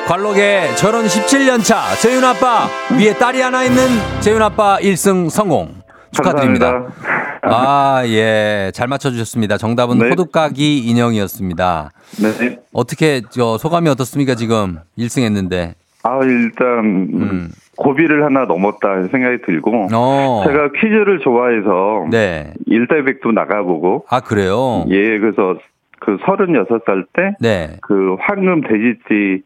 [0.06, 3.82] 관록의 결혼 17년 차 재윤 아빠 위에 딸이 하나 있는
[4.20, 5.74] 재윤 아빠 1승 성공
[6.12, 6.84] 축하드립니다.
[7.42, 8.70] 아, 예.
[8.72, 9.58] 잘 맞춰주셨습니다.
[9.58, 10.10] 정답은 네.
[10.10, 11.90] 호두까기 인형이었습니다.
[12.20, 12.60] 네.
[12.72, 14.78] 어떻게, 저, 소감이 어떻습니까, 지금?
[14.96, 15.74] 1승 했는데.
[16.04, 17.50] 아, 일단 음.
[17.82, 20.44] 고비를 하나 넘었다 생각이 들고 어.
[20.46, 22.54] 제가 퀴즈를 좋아해서 네.
[22.66, 24.84] 일대백도 나가보고 아, 그래요?
[24.88, 25.56] 예, 그래서
[25.98, 27.76] 그 36살 때 네.
[27.82, 29.42] 그 황금 돼지띠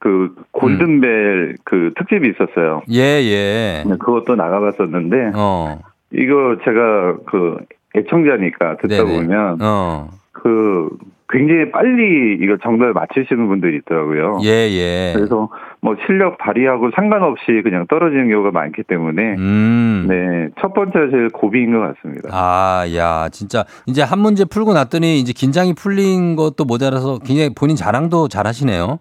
[0.00, 2.82] 그 골든벨 그 특집이 있었어요.
[2.90, 3.84] 예, 예.
[3.86, 5.80] 네, 그것도 나가봤었는데 어.
[6.12, 7.58] 이거 제가 그
[7.96, 9.04] 애청자니까 듣다 네네.
[9.04, 10.08] 보면 어.
[10.32, 10.88] 그
[11.30, 14.38] 굉장히 빨리 이거 정답을 맞히시는 분들이 있더라고요.
[14.44, 15.12] 예, 예.
[15.14, 15.50] 그래서
[15.80, 20.06] 뭐 실력 발휘하고 상관없이 그냥 떨어지는 경우가 많기 때문에 음.
[20.08, 22.30] 네, 첫 번째가 제일 고비인 것 같습니다.
[22.32, 27.76] 아, 야, 진짜 이제 한 문제 풀고 났더니 이제 긴장이 풀린 것도 모자라서 굉장히 본인
[27.76, 28.98] 자랑도 잘 하시네요.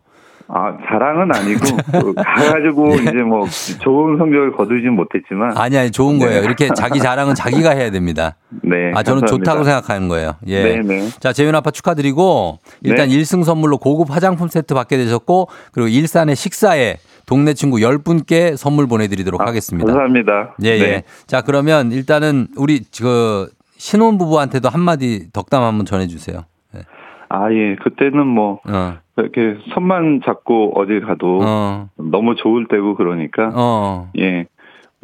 [0.49, 1.59] 아, 자랑은 아니고
[1.91, 3.45] 그 가가지고 이제 뭐
[3.81, 5.59] 좋은 성적을 거두진 못했지만 예.
[5.59, 6.41] 아니, 아니, 좋은 거예요.
[6.43, 8.35] 이렇게 자기 자랑은 자기가 해야 됩니다.
[8.63, 8.91] 네.
[8.95, 9.27] 아, 저는 감사합니다.
[9.27, 10.35] 좋다고 생각하는 거예요.
[10.47, 10.63] 예.
[10.63, 11.09] 네, 네.
[11.19, 13.15] 자, 재윤 아빠 축하드리고 일단 네.
[13.15, 16.95] 일 1승 선물로 고급 화장품 세트 받게 되셨고 그리고 일산의 식사에
[17.25, 19.85] 동네 친구 10분께 선물 보내드리도록 아, 하겠습니다.
[19.85, 20.55] 감사합니다.
[20.63, 20.83] 예, 네.
[20.85, 21.03] 예.
[21.25, 26.45] 자, 그러면 일단은 우리 그 신혼부부한테도 한마디 덕담 한번 전해주세요.
[26.77, 26.81] 예.
[27.27, 27.75] 아, 예.
[27.83, 34.09] 그때는 뭐 어, 이렇게 손만 잡고 어딜 가도 어, 너무 좋을 때고 그러니까 어.
[34.19, 34.45] 예.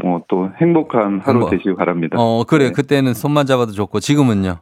[0.04, 1.52] 뭐 또 행복한 하루 행복.
[1.52, 2.18] 되시기 바랍니다.
[2.20, 2.66] 어, 그래.
[2.66, 2.72] 네.
[2.72, 4.58] 그때는 손만 잡아도 좋고 지금은요.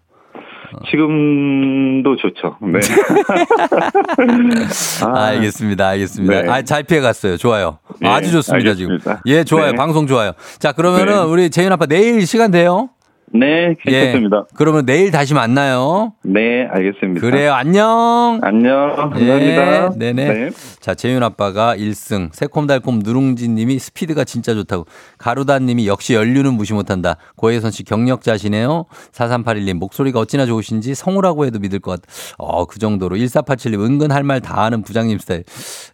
[0.90, 2.58] 지금도 좋죠.
[2.62, 2.80] 네.
[5.06, 5.88] 아, 알겠습니다.
[5.90, 6.42] 알겠습니다.
[6.44, 6.50] 네.
[6.50, 7.38] 아, 잘 피해 갔어요.
[7.38, 7.80] 좋아요.
[8.04, 8.94] 예, 아주 좋습니다, 지금.
[8.94, 9.22] 알겠습니다.
[9.26, 9.72] 예, 좋아요.
[9.72, 9.78] 네.
[9.78, 10.32] 방송 좋아요.
[10.60, 11.20] 자, 그러면은 네.
[11.24, 12.90] 우리 재윤 아빠 내일 시간 돼요?
[13.34, 14.38] 네, 괜찮습니다.
[14.38, 14.56] 예.
[14.56, 16.14] 그러면 내일 다시 만나요.
[16.24, 17.22] 네, 알겠습니다.
[17.22, 17.54] 그래요.
[17.54, 18.40] 안녕.
[18.44, 18.96] 안녕.
[18.96, 19.86] 감사합니다.
[19.86, 20.34] 예, 네네.
[20.34, 20.50] 네.
[20.80, 24.86] 자, 재윤 아빠가 1승, 새콤달콤 누룽지 님이 스피드가 진짜 좋다고.
[25.18, 27.16] 가루다 님이 역시 연륜은 무시 못한다.
[27.38, 28.86] 고혜선 씨 경력자시네요.
[29.14, 32.14] 4381 님 목소리가 어찌나 좋으신지 성우라고 해도 믿을 것 같다.
[32.38, 33.16] 어, 그 정도로.
[33.18, 35.44] 1487 님 은근 할 말 다 하는 부장님 스타일.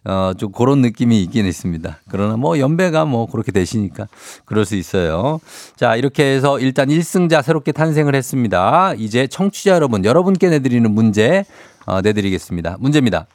[0.04, 1.98] 어, 좀 그런 느낌이 있긴 있습니다.
[2.10, 4.06] 그러나 뭐 연배가 뭐 그렇게 되시니까
[4.44, 5.40] 그럴 수 있어요.
[5.76, 8.94] 자, 이렇게 해서 일단 1승 자 새롭게 탄생을 했습니다.
[8.96, 11.44] 이제 청취자 여러분, 여러분께 내드리는 문제
[11.86, 12.76] 어, 내드리겠습니다.
[12.80, 13.26] 문제입니다.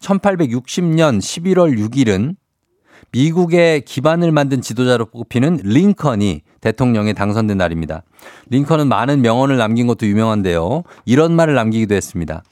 [0.00, 2.36] 1860년 11월 6일은
[3.12, 8.02] 미국의 기반을 만든 지도자로 뽑히는 링컨이 대통령에 당선된 날입니다.
[8.50, 10.82] 링컨은 많은 명언을 남긴 것도 유명한데요.
[11.04, 12.42] 이런 말을 남기기도 했습니다.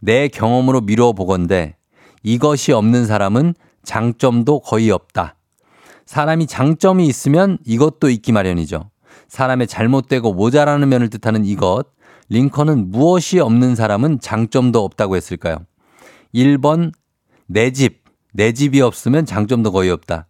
[0.00, 1.76] 내 경험으로 미뤄 보건대
[2.22, 3.54] 이것이 없는 사람은
[3.84, 5.36] 장점도 거의 없다.
[6.06, 8.90] 사람이 장점이 있으면 이것도 있기 마련이죠.
[9.28, 11.84] 사람의 잘못되고 모자라는 면을 뜻하는 이것.
[12.28, 15.58] 링컨은 무엇이 없는 사람은 장점도 없다고 했을까요?
[16.34, 16.92] 1번
[17.46, 18.02] 내 집.
[18.32, 20.26] 내 집이 없으면 장점도 거의 없다.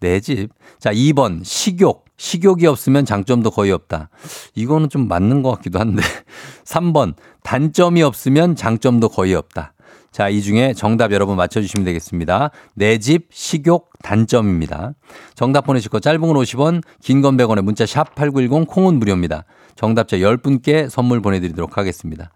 [0.00, 0.50] 내 집.
[0.78, 2.04] 자, 2번 식욕.
[2.16, 4.10] 식욕이 없으면 장점도 거의 없다.
[4.54, 6.02] 이거는 좀 맞는 것 같기도 한데.
[6.64, 9.71] 3번 단점이 없으면 장점도 거의 없다.
[10.12, 12.50] 자, 이 중에 정답 여러분 맞춰주시면 되겠습니다.
[12.74, 14.92] 내 집, 식욕, 단점입니다.
[15.34, 19.44] 정답 보내실 거 짧은 건 50원, 긴 건 100원에 문자 샵 8910 콩은 무료입니다.
[19.76, 22.30] 정답자 10분께 선물 보내드리도록 하겠습니다.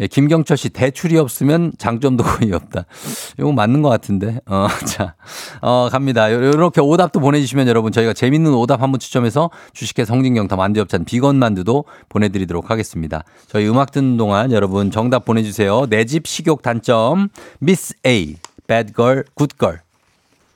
[0.00, 2.84] 예, 김경철 씨, 대출이 없으면 장점도 거의 없다.
[3.38, 4.40] 이거 맞는 것 같은데.
[4.46, 5.14] 어, 자,
[5.62, 6.32] 어, 갑니다.
[6.32, 11.84] 요- 요렇게 오답도 보내주시면 여러분 저희가 재밌는 오답 한번 추첨해서 주식회 성진경타 만두엽찬 비건 만두도
[12.08, 13.24] 보내드리도록 하겠습니다.
[13.46, 15.86] 저희 음악 듣는 동안 여러분 정답 보내주세요.
[15.88, 17.28] 내 집 식욕 단점,
[17.60, 18.36] 미스 A,
[18.66, 19.78] bad girl, good girl.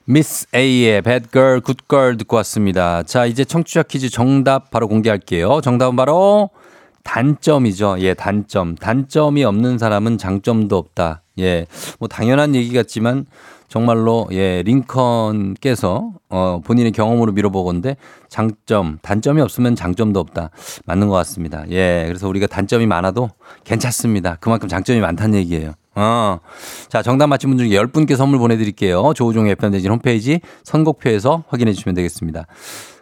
[0.07, 3.01] 미스 A의 Bad Girl, Good Girl 듣고 왔습니다.
[3.03, 5.61] 자, 이제 청취자 퀴즈 정답 바로 공개할게요.
[5.61, 6.51] 정답은 바로
[7.03, 7.97] 단점이죠.
[7.99, 8.75] 예, 단점.
[8.75, 11.23] 단점이 없는 사람은 장점도 없다.
[11.39, 11.65] 예,
[11.97, 13.25] 뭐 당연한 얘기 같지만
[13.67, 17.97] 정말로 예, 링컨께서 어, 본인의 경험으로 밀어보건데
[18.29, 20.51] 장점, 단점이 없으면 장점도 없다.
[20.85, 21.65] 맞는 것 같습니다.
[21.71, 23.29] 예, 그래서 우리가 단점이 많아도
[23.63, 24.37] 괜찮습니다.
[24.39, 25.73] 그만큼 장점이 많다는 얘기예요.
[25.95, 26.39] 어.
[26.89, 29.13] 자, 정답 맞힌 분 중에 10분께 선물 보내드릴게요.
[29.15, 32.45] 조우종의 FM대진 홈페이지 선곡표에서 확인해 주시면 되겠습니다.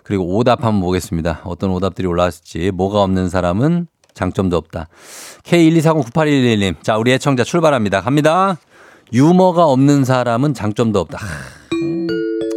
[0.04, 1.42] 그리고 오답 한번 보겠습니다.
[1.44, 2.72] 어떤 오답들이 올라왔을지.
[2.72, 4.90] 뭐가 없는 사람은 장점도 없다.
[5.44, 6.84] K124098111님.
[6.84, 8.02] 자, 우리 애청자 출발합니다.
[8.02, 8.58] 갑니다.
[9.12, 11.18] 유머가 없는 사람은 장점도 없다.
[11.18, 11.28] 하,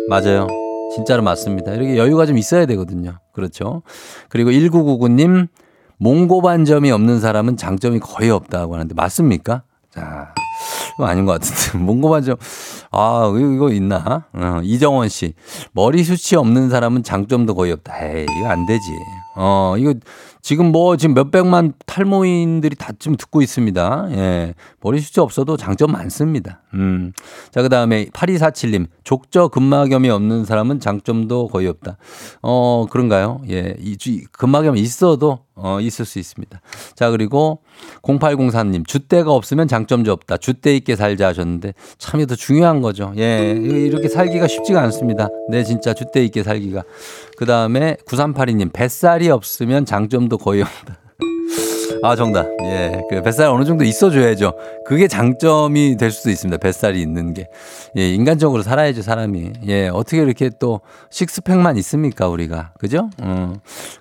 [0.09, 0.47] 맞아요.
[0.95, 1.73] 진짜로 맞습니다.
[1.73, 3.19] 이렇게 여유가 좀 있어야 되거든요.
[3.33, 3.83] 그렇죠.
[4.29, 5.49] 그리고 1999님.
[5.99, 9.63] 몽고반점이 없는 사람은 장점이 거의 없다고 하는데 맞습니까?
[9.97, 10.35] 자,
[10.99, 11.79] 아닌 것 같은데.
[11.83, 12.37] 몽고반점,
[12.91, 14.27] 아, 이거, 있나?
[14.35, 15.33] 어, 이정원 씨.
[15.73, 18.05] 머리 숱이 없는 사람은 장점도 거의 없다.
[18.05, 18.83] 에이, 이거 안 되지.
[19.37, 19.95] 어, 이거
[20.43, 24.09] 지금 뭐 지금 몇백만 탈모인들이 다 지금 듣고 있습니다.
[24.13, 24.55] 예.
[24.81, 26.63] 머리 숱이 없어도 장점 많습니다.
[26.77, 27.13] 음.
[27.51, 28.87] 자, 그 다음에 8247님.
[29.03, 31.97] 족저 근막염이 없는 사람은 장점도 거의 없다.
[32.43, 33.41] 어, 그런가요?
[33.51, 33.75] 예.
[33.81, 36.61] 이, 주- 근막염이 있어도 어, 있을 수 있습니다.
[36.95, 37.61] 자, 그리고
[38.03, 38.87] 0804님.
[38.87, 40.37] 줏대가 없으면 장점도 없다.
[40.37, 43.13] 줏대 있게 살자 하셨는데 참더 중요한 거죠.
[43.17, 43.53] 예.
[43.53, 45.29] 이렇게 살기가 쉽지가 않습니다.
[45.51, 46.83] 네, 진짜 줏대 있게 살기가.
[47.39, 48.73] 그 다음에 9382님.
[48.73, 50.99] 뱃살이 없으면 장점도 거의 없다.
[52.03, 52.47] 아, 정답.
[52.65, 53.01] 예.
[53.11, 54.53] 그 뱃살 어느 정도 있어줘야죠.
[54.87, 56.59] 그게 장점이 될 수도 있습니다.
[56.59, 57.49] 뱃살이 있는 게.
[57.97, 59.53] 예, 인간적으로 살아야죠, 사람이.
[59.67, 60.81] 예, 어떻게 이렇게 또
[61.11, 62.73] 식스팩만 있습니까, 우리가.
[62.79, 63.11] 그죠?
[63.21, 63.53] 어.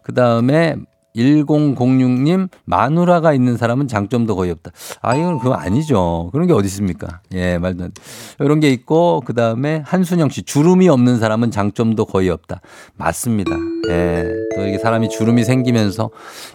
[0.04, 0.76] 그 다음에
[1.16, 4.72] 1006님, 마누라가 있는 사람은 장점도 거의 없다.
[5.02, 6.30] 아, 이건 그거 아니죠.
[6.32, 7.22] 그런 게 어디 있습니까?
[7.34, 8.02] 예, 말도 안 돼.
[8.40, 12.62] 이런 게 있고, 그 다음에 한순영 씨, 주름이 없는 사람은 장점도 거의 없다.
[12.98, 13.52] 맞습니다.
[13.90, 14.26] 예.
[14.56, 16.10] 또 이렇게 사람이 주름이 생기면서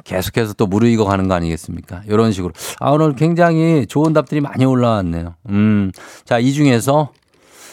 [0.04, 2.02] 계속해서 또 무르익어 가는 거 아니겠습니까?
[2.06, 2.52] 이런 식으로.
[2.78, 5.34] 아, 오늘 굉장히 좋은 답들이 많이 올라왔네요.
[5.48, 5.92] 음.
[6.24, 7.12] 자, 이 중에서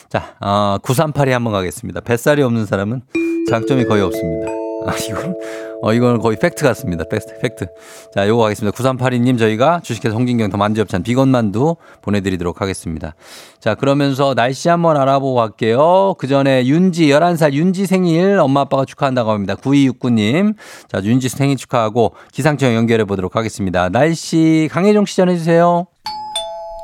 [0.09, 2.01] 자, 아, 938에 한번 가겠습니다.
[2.01, 3.01] 뱃살이 없는 사람은
[3.49, 4.51] 장점이 거의 없습니다.
[4.85, 5.35] 아, 이건,
[5.81, 7.03] 어, 이거는 거의 팩트 같습니다.
[7.09, 7.67] 팩트, 팩트.
[8.13, 8.75] 자, 요거 가겠습니다.
[8.77, 13.15] 9382님 저희가 주식회사 홍진경 더 만두 협찬 비건 만두 보내드리도록 하겠습니다.
[13.59, 16.15] 자, 그러면서 날씨 한번 알아보고 갈게요.
[16.17, 19.55] 그 전에 윤지, 11살 윤지 생일 엄마 아빠가 축하한다고 합니다.
[19.55, 20.55] 9269님.
[20.91, 23.89] 자, 윤지 생일 축하하고 기상청 연결해 보도록 하겠습니다.
[23.89, 25.87] 날씨 강혜종 씨 전해주세요.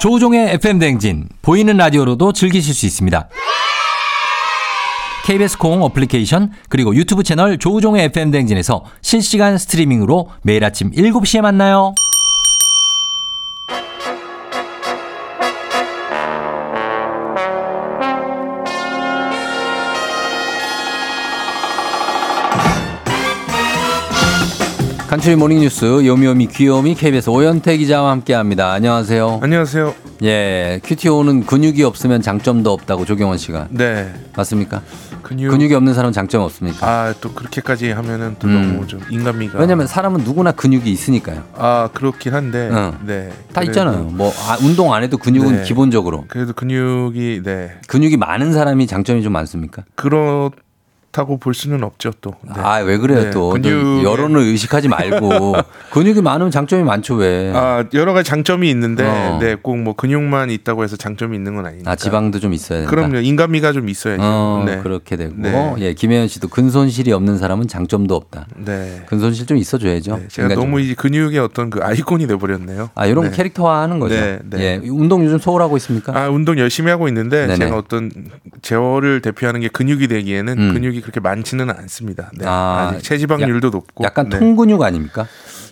[0.01, 3.29] 조우종의 FM 댕진 보이는 라디오로도 즐기실 수 있습니다.
[5.23, 11.95] KBS 콩 어플리케이션 그리고 유튜브 채널 조우종의 FM 댕진에서 실시간 스트리밍으로 매일 아침 7시에 만나요.
[25.07, 28.71] 간추리 모닝뉴스 요미요미 귀요미 KBS 오현태 기자와 함께합니다.
[28.71, 29.39] 안녕하세요.
[29.43, 29.93] 안녕하세요.
[30.23, 34.11] 예, 큐티 오는 근육이 없으면 장점도 없다고 조경원 씨가 네.
[34.35, 34.81] 맞습니까?
[35.23, 35.49] 근육.
[35.49, 36.87] 근육 이 없는 사람은 장점 없습니까?
[36.87, 38.73] 아, 또 그렇게까지 하면은 또 음.
[38.73, 39.57] 너무 좀 인간미가.
[39.57, 41.43] 왜냐면 사람은 누구나 근육이 있으니까요.
[41.55, 42.69] 아, 그렇긴 한데.
[42.71, 42.93] 응.
[43.05, 43.29] 네.
[43.53, 44.03] 다 그래도- 있잖아요.
[44.03, 45.63] 뭐 아, 운동 안 해도 근육은 네.
[45.63, 47.71] 기본적으로 그래도 근육이 네.
[47.87, 49.83] 근육이 많은 사람이 장점이 좀 많습니까?
[49.95, 50.51] 그렇
[51.13, 52.31] 그렇다고 볼 수는 없죠 또.
[52.41, 52.53] 네.
[52.57, 53.53] 아, 왜 그래요 네, 또.
[53.53, 55.55] 또 근육에- 여론을 의식하지 말고.
[55.93, 57.51] 근육이 많으면 장점이 많죠, 왜.
[57.55, 59.37] 아 여러 가지 장점이 있는데 어.
[59.39, 61.91] 네, 꼭 뭐 근육만 있다고 해서 장점이 있는 건 아니니까.
[61.91, 62.89] 아, 지방도 좀 있어야 된다.
[62.89, 63.17] 그럼요.
[63.19, 64.21] 인간미가 좀 있어야죠.
[64.23, 64.77] 어, 네.
[64.81, 65.33] 그렇게 되고.
[65.35, 65.73] 네.
[65.79, 68.47] 예, 김혜연 씨도 근손실이 없는 사람은 장점도 없다.
[68.55, 69.03] 네.
[69.07, 70.17] 근손실 좀 있어줘야죠.
[70.17, 70.55] 네, 제가.
[70.55, 72.89] 너무 이 근육의 어떤 그 아이콘이 돼버렸네요.
[72.95, 73.29] 아, 이런 네.
[73.31, 74.15] 거 캐릭터화 하는 거죠.
[74.15, 76.13] 예, 운동 요즘 소홀하고 있습니까?
[76.17, 77.55] 아 운동 열심히 하고 있는데 네네.
[77.57, 78.09] 제가 어떤
[78.61, 80.73] 제어를 대표하는 게 근육이 되기에는 음.
[80.73, 82.31] 근육이 그렇게 많지는 않습니다.
[82.35, 82.45] 네.
[82.47, 84.39] 아, 아, 직 체지방률도 높고 약간 네.
[84.39, 85.27] 통근육 아닙니까?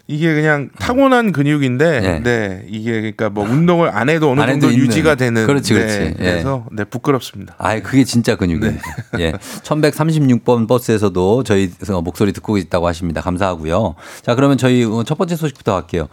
[0.08, 2.20] 이게 그냥 타고난 근육인데 네.
[2.20, 2.66] 네.
[2.68, 4.86] 이게 그러니까 뭐 운동을 안 해도 어느 안 해도 정도 있는.
[4.86, 6.00] 유지가 되는 그렇지, 그렇지.
[6.00, 6.32] 네, 예.
[6.32, 7.56] 그래서 네 부끄럽습니다.
[7.58, 8.74] 아, 그게 진짜 근육이에요.
[9.20, 9.32] 예.
[9.32, 11.72] 1136번 버스에서도 저희
[12.04, 13.22] 목소리 듣고 있다고 하십니다.
[13.22, 13.96] 감사하고요.
[14.22, 16.10] 자, 그러면 저희 첫 번째 소식부터 갈게요.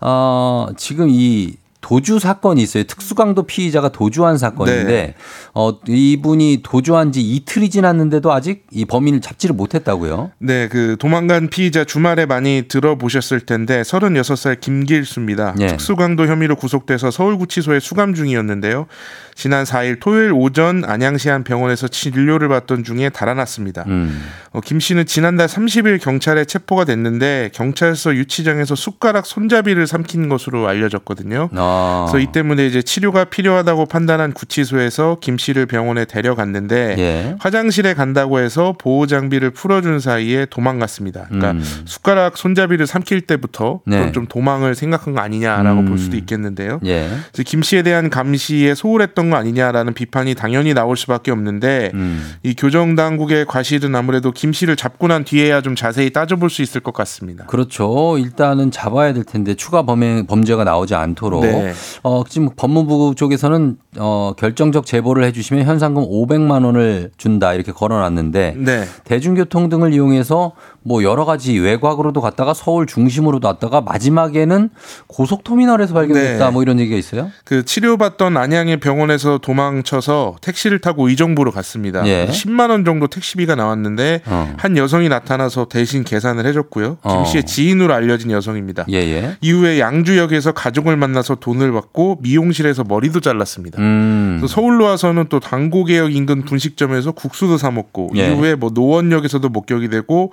[0.00, 2.84] 어, 지금 이 도주 사건이 있어요.
[2.84, 5.14] 특수강도 피의자가 도주한 사건인데, 네.
[5.52, 10.30] 어, 이분이 도주한 지 이틀이 지났는데도 아직 이 범인을 잡지를 못했다고요.
[10.38, 15.56] 네, 그 도망간 피의자 주말에 많이 들어보셨을 텐데 36살 김길수입니다.
[15.58, 15.66] 예.
[15.66, 18.86] 특수강도 혐의로 구속돼서 서울구치소에 수감 중이었는데요.
[19.34, 23.84] 지난 4일 토요일 오전 안양시 한 병원에서 진료를 받던 중에 달아났습니다.
[23.86, 24.22] 음.
[24.52, 31.48] 어, 김 씨는 지난달 30일 경찰에 체포가 됐는데 경찰서 유치장에서 숟가락 손잡이를 삼킨 것으로 알려졌거든요.
[31.54, 32.06] 아.
[32.08, 37.36] 그래서 이 때문에 이제 치료가 필요하다고 판단한 구치소에서 김 씨를 병원에 데려갔는데 예.
[37.40, 41.26] 화장실에 간다고 해서 보호 장비를 풀어준 사이에 도망갔습니다.
[41.28, 41.82] 그러니까 음.
[41.86, 44.12] 숟가락 손잡이를 삼킬 때부터 네.
[44.12, 45.86] 좀 도망을 생각한 거 아니냐라고 음.
[45.86, 46.80] 볼 수도 있겠는데요.
[46.84, 47.08] 예.
[47.46, 52.34] 김 씨에 대한 감시에 소홀했던 거 아니냐라는 비판이 당연히 나올 수밖에 없는데 음.
[52.42, 56.80] 이 교정 당국의 과실은 아무래도 김 씨를 잡고 난 뒤에야 좀 자세히 따져볼 수 있을
[56.80, 57.46] 것 같습니다.
[57.46, 58.16] 그렇죠.
[58.18, 61.72] 일단은 잡아야 될 텐데 추가 범행 범죄가 나오지 않도록 네.
[62.02, 68.84] 어 지금 법무부 쪽에서는 어 결정적 제보를 해주시면 현상금 500만 원을 준다 이렇게 걸어놨는데 네.
[69.04, 70.52] 대중교통 등을 이용해서
[70.84, 74.70] 뭐 여러 가지 외곽으로도 갔다가 서울 중심으로도 왔다가 마지막에는
[75.06, 76.50] 고속터미널에서 발견됐다 네.
[76.50, 77.30] 뭐 이런 얘기가 있어요.
[77.44, 82.06] 그 치료받던 안양의 병원에서 도망쳐서 택시를 타고 의정부로 갔습니다.
[82.06, 82.26] 예.
[82.26, 84.54] 10만 원 정도 택시비가 나왔는데 어.
[84.56, 86.98] 한 여성이 나타나서 대신 계산을 해줬고요.
[87.02, 87.16] 어.
[87.16, 88.86] 김 씨의 지인으로 알려진 여성입니다.
[88.88, 89.36] 예예.
[89.40, 93.80] 이후에 양주역에서 가족을 만나서 돈을 받고 미용실에서 머리도 잘랐습니다.
[93.80, 94.38] 음.
[94.40, 98.32] 또 서울로 와서는 또 당고개역 인근 분식점에서 국수도 사 먹고 예.
[98.32, 100.32] 이후에 뭐 노원역에서도 목격이 되고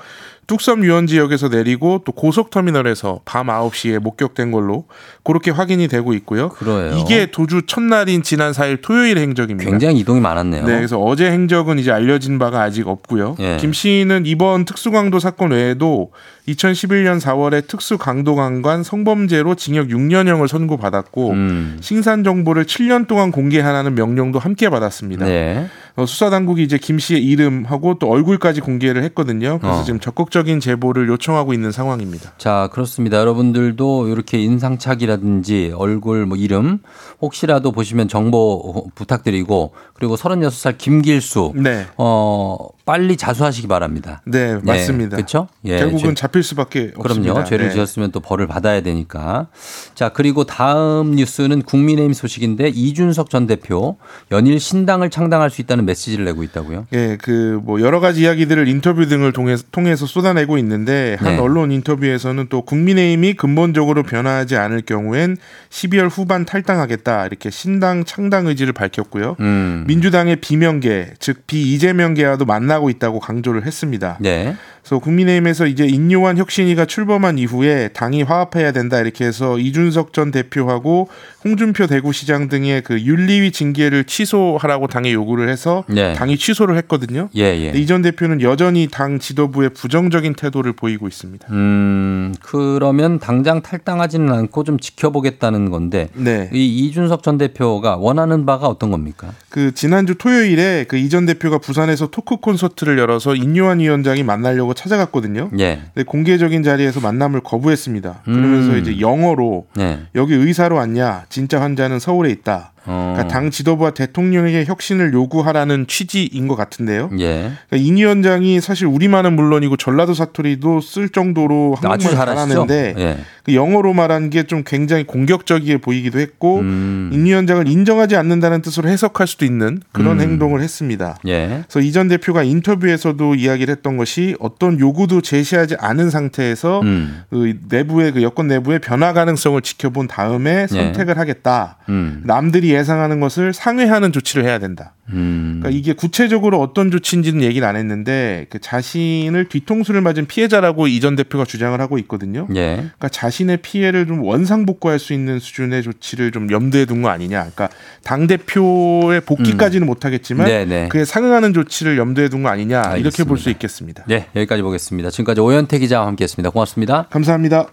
[0.50, 4.86] 뚝섬 유원 지역에서 내리고 또 고속터미널에서 밤 9시에 목격된 걸로
[5.24, 6.50] 그렇게 확인이 되고 있고요.
[6.50, 6.98] 그래요.
[6.98, 9.70] 이게 도주 첫날인 지난 4일 토요일 행적입니다.
[9.70, 10.66] 굉장히 이동이 많았네요.
[10.66, 13.36] 네, 그래서 어제 행적은 이제 알려진 바가 아직 없고요.
[13.40, 13.58] 예.
[13.60, 16.12] 김 씨는 이번 특수강도 사건 외에도
[16.48, 21.78] 2011년 4월에 특수강도강간 성범죄로 징역 6년형을 선고받았고 음.
[21.80, 25.26] 신산 정보를 7년 동안 공개하라는 명령도 함께 받았습니다.
[25.26, 25.68] 네.
[26.00, 29.60] 어, 수사 당국이 이제 김 씨의 이름하고 또 얼굴까지 공개를 했거든요.
[29.60, 29.84] 그래서 어.
[29.84, 32.32] 지금 적극적인 제보를 요청하고 있는 상황입니다.
[32.38, 33.18] 자, 그렇습니다.
[33.18, 36.80] 여러분들도 이렇게 인상착이라든지 얼굴 뭐 이름
[37.22, 41.86] 혹시라도 보시면 정보 부탁드리고 그리고 36살 김길수 네.
[41.98, 44.22] 어, 빨리 자수하시기 바랍니다.
[44.26, 45.18] 네, 맞습니다.
[45.18, 45.48] 그렇죠?
[45.66, 45.78] 예.
[45.78, 47.34] 결국은 죄- 잡힐 수밖에 없습니다.
[47.34, 47.48] 그럼요.
[47.48, 47.74] 죄를 네.
[47.74, 49.48] 지었으면 또 벌을 받아야 되니까.
[49.96, 53.98] 자, 그리고 다음 뉴스는 국민의힘 소식인데 이준석 전 대표
[54.32, 56.88] 연일 신당을 창당할 수 있다는 메시지를 내고 있다고요.
[56.94, 61.38] 예, 그 뭐 여러 가지 이야기들을 인터뷰 등을 통해서, 통해서 쏟아내고 있는데 한 네.
[61.40, 65.36] 언론 인터뷰에서는 또 국민의힘이 근본적으로 변화하지 않을 경우엔
[65.70, 69.36] 12월 후반 탈당하겠다 이렇게 신당 창당 의지를 밝혔고요.
[69.42, 69.84] 음.
[69.90, 74.18] 민주당의 비명계 즉 비이재명계와도 만나고 있다고 강조를 했습니다.
[74.20, 74.56] 네.
[74.90, 81.10] 그래서 국민의힘에서 이제 인요한 혁신이가 출범한 이후에 당이 화합해야 된다 이렇게 해서 이준석 전 대표하고
[81.46, 86.14] 홍준표 대구시장 등의 그 윤리위 징계를 취소하라고 당에 요구를 해서 네.
[86.14, 87.30] 당이 취소를 했거든요.
[87.36, 87.72] 예, 예.
[87.76, 91.48] 이전 대표는 여전히 당 지도부에 부정적인 태도를 보이고 있습니다.
[91.52, 96.50] 음, 그러면 당장 탈당하지는 않고 좀 지켜보겠다는 건데 네.
[96.52, 99.34] 이 이준석 전 대표가 원하는 바가 어떤 겁니까?
[99.50, 105.50] 그 지난주 토요일에 그 이전 대표가 부산에서 토크 콘서트를 열어서 인요한 위원장이 만나려고 찾아갔거든요.
[105.60, 105.82] 예.
[105.94, 108.22] 근데 공개적인 자리에서 만남을 거부했습니다.
[108.24, 108.78] 그러면서 음.
[108.80, 110.00] 이제 영어로 네.
[110.16, 111.26] 여기 의사로 왔냐?
[111.30, 112.72] 진짜 환자는 서울에 있다.
[112.86, 113.14] 어.
[113.16, 117.10] 그러니까 당 지도부와 대통령에게 혁신을 요구하라는 취지인 것 같은데요.
[117.20, 117.52] 예.
[117.70, 122.16] 그러니까 인 위원장이 사실 우리말은 물론이고 전라도 사투리도 쓸 정도로 한국말.
[122.16, 123.18] 잘하는데 예.
[123.44, 127.10] 그 영어로 말한 게 좀 굉장히 공격적이게 보이기도 했고 음.
[127.14, 130.22] 인 위원장을 인정하지 않는다는 뜻으로 해석할 수도 있는 그런 음.
[130.22, 131.18] 행동을 했습니다.
[131.28, 131.64] 예.
[131.68, 137.24] 그래서 이 전 대표가 인터뷰에서도 이야기를 했던 것이 어떤 요구도 제시하지 않은 상태에서 음.
[137.30, 141.78] 그 내부의 그 여권 내부의 변화 가능성을 지켜본 다음에 선택을 하겠다.
[141.90, 142.22] 음.
[142.26, 144.94] 남들이 미리 예상하는 것을 상회하는 조치를 해야 된다.
[145.10, 145.58] 음.
[145.60, 151.16] 그러니까 이게 구체적으로 어떤 조치인지는 얘기를 안 했는데 그 자신을 뒤통수를 맞은 피해자라고 이 전
[151.16, 152.46] 대표가 주장을 하고 있거든요.
[152.56, 152.76] 예.
[152.76, 157.40] 그러니까 자신의 피해를 좀 원상복구할 수 있는 수준의 조치를 좀 염두에 둔 거 아니냐.
[157.40, 157.70] 그러니까
[158.04, 160.50] 당 대표의 복귀까지는 못하겠지만 음.
[160.50, 160.90] 네네.
[160.90, 163.28] 그에 상응하는 조치를 염두에 둔 거 아니냐 이렇게 알겠습니다.
[163.30, 164.04] 볼수 있겠습니다.
[164.08, 165.10] 네, 여기까지 보겠습니다.
[165.10, 166.50] 지금까지 오현태 기자와 함께했습니다.
[166.50, 167.08] 고맙습니다.
[167.10, 167.68] 감사합니다.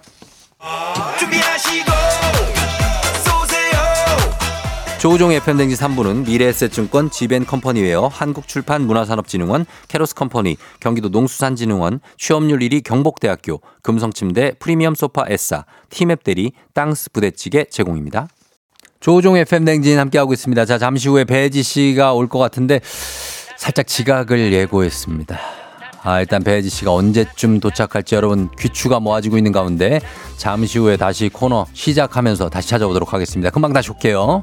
[1.19, 1.46] 준비하
[4.99, 15.25] 조우종의 팬댕지 3부는 미래에셋증권 지벤컴퍼니웨어 한국출판문화산업진흥원 캐로스컴퍼니 경기도 농수산진흥원 취업률 1위 경복대학교 금성침대 프리미엄 소파
[15.29, 18.29] 에싸 티맵 대리 땅스 부대찌개 제공입니다.
[19.01, 20.65] 조우종의 팬댕진 함께하고 있습니다.
[20.65, 22.81] 자 잠시 후에 배지 씨가 올 것 같은데
[23.57, 25.39] 살짝 지각을 예고했습니다.
[26.03, 30.01] 아, 일단 배지 씨가 언제쯤 도착할지 여러분 귀추가 모아지고 있는 가운데
[30.37, 33.51] 잠시 후에 다시 코너 시작하면서 다시 찾아오도록 하겠습니다.
[33.51, 34.43] 금방 다시 올게요.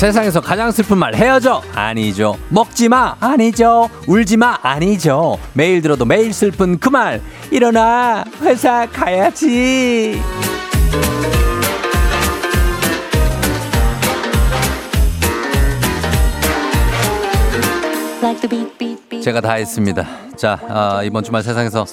[0.00, 1.60] 세상에서 가장 슬픈 말 헤어져.
[1.74, 2.38] 아니죠.
[2.48, 3.16] 먹지 마.
[3.20, 3.90] 아니죠.
[4.06, 4.56] 울지 마.
[4.62, 5.38] 아니죠.
[5.52, 7.20] 매일 들어도 매일 슬픈 그 말.
[7.50, 8.24] 일어나.
[8.40, 10.18] 회사 가야지.
[19.22, 20.06] 제가 다 했습니다.
[20.34, 21.84] 자 아, 이번 주말 세상에서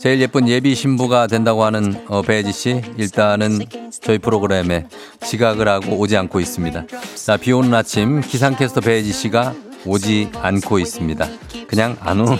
[0.00, 3.58] 제일 예쁜 예비 신부가 된다고 하는 어, 배지 씨 일단은
[4.00, 4.86] 저희 프로그램에
[5.22, 6.86] 지각을 하고 오지 않고 있습니다.
[7.16, 11.28] 자, 비 오는 아침 기상캐스터 배지 씨가 오지 않고 있습니다.
[11.68, 12.38] 그냥 안 오.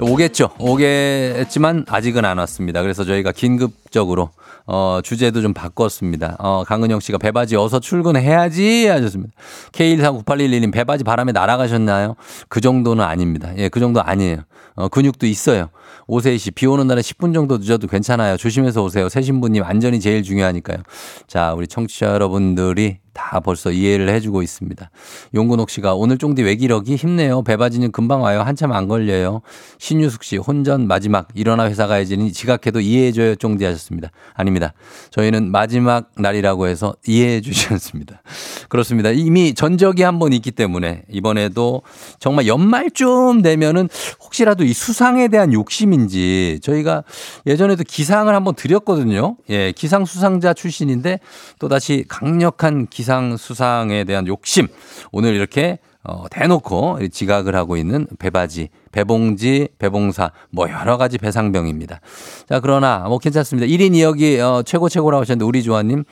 [0.00, 0.50] 오겠죠.
[0.58, 2.82] 오겠지만 아직은 안 왔습니다.
[2.82, 4.30] 그래서 저희가 긴급적으로
[4.66, 6.36] 어, 주제도 좀 바꿨습니다.
[6.38, 9.32] 어, 강은영 씨가 배바지 어서 출근해야지 하셨습니다.
[9.72, 12.16] K1498111님 배바지 바람에 날아가셨나요?
[12.48, 13.52] 그 정도는 아닙니다.
[13.58, 14.38] 예, 그 정도 아니에요.
[14.76, 15.68] 어, 근육도 있어요.
[16.06, 18.36] 오세희 씨, 비 오는 날에 10분 정도 늦어도 괜찮아요.
[18.36, 19.08] 조심해서 오세요.
[19.08, 20.78] 새 신부님 안전이 제일 중요하니까요.
[21.26, 24.90] 자, 우리 청취자 여러분들이 다 벌써 이해를 해주고 있습니다.
[25.34, 27.42] 용근옥 씨가 오늘 쫑디 외기력이 힘내요.
[27.44, 28.42] 배바지는 금방 와요.
[28.42, 29.40] 한참 안 걸려요.
[29.78, 33.36] 신유숙 씨, 혼전 마지막 일어나 회사 가야지니 지각해도 이해해줘요.
[33.36, 34.10] 쫑디 하셨습니다.
[34.34, 34.74] 아닙니다.
[35.12, 38.20] 저희는 마지막 날이라고 해서 이해해 주지 않습니다.
[38.68, 39.10] 그렇습니다.
[39.10, 41.82] 이미 전적이 한 번 있기 때문에 이번에도
[42.18, 43.88] 정말 연말쯤 되면은
[44.22, 47.04] 혹시라도 이 수상에 대한 욕심인지 저희가
[47.46, 49.36] 예전에도 기상을 한번 드렸거든요.
[49.50, 51.20] 예, 기상 수상자 출신인데
[51.60, 54.66] 또다시 강력한 기상 수상에 대한 욕심.
[55.12, 62.00] 오늘 이렇게 어, 대놓고 지각을 하고 있는 배바지, 배봉지, 배봉사, 뭐 여러 가지 배상병입니다.
[62.46, 63.66] 자, 그러나 뭐 괜찮습니다.
[63.66, 66.04] 1인 2역이 어, 최고 최고라고 하셨는데 우리 조아님,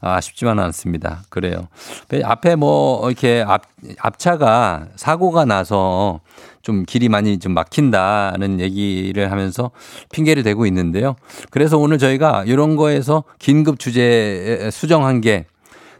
[0.00, 1.24] 아, 쉽지만은 않습니다.
[1.30, 1.66] 그래요.
[2.08, 3.62] 배- 앞에 뭐 이렇게 앞,
[3.98, 6.20] 앞차가 사고가 나서
[6.62, 9.72] 좀 길이 많이 좀 막힌다는 얘기를 하면서
[10.12, 11.16] 핑계를 대고 있는데요.
[11.50, 15.46] 그래서 오늘 저희가 이런 거에서 긴급 주제 수정한 게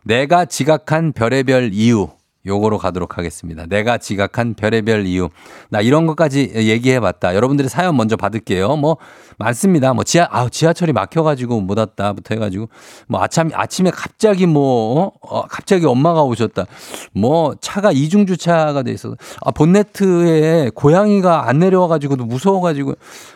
[0.05, 2.09] 내가 지각한 별의별 이유
[2.47, 3.66] 요거로 가도록 하겠습니다.
[3.66, 5.28] 내가 지각한 별의별 이유.
[5.68, 7.34] 나 이런 것까지 얘기해 봤다.
[7.34, 8.76] 여러분들의 사연 먼저 받을게요.
[8.76, 8.97] 뭐
[9.38, 9.93] 많습니다.
[9.93, 12.68] 뭐 지하 아 지하철이 막혀 가지고 못 왔다부터 해 가지고
[13.09, 16.66] 뭐 아침 아침에 갑자기 뭐 어, 갑자기 엄마가 오셨다.
[17.12, 22.95] 뭐 차가 이중 주차가 돼 있어서 아 본네트에 고양이가 안 내려와 가지고도 무서워 가지고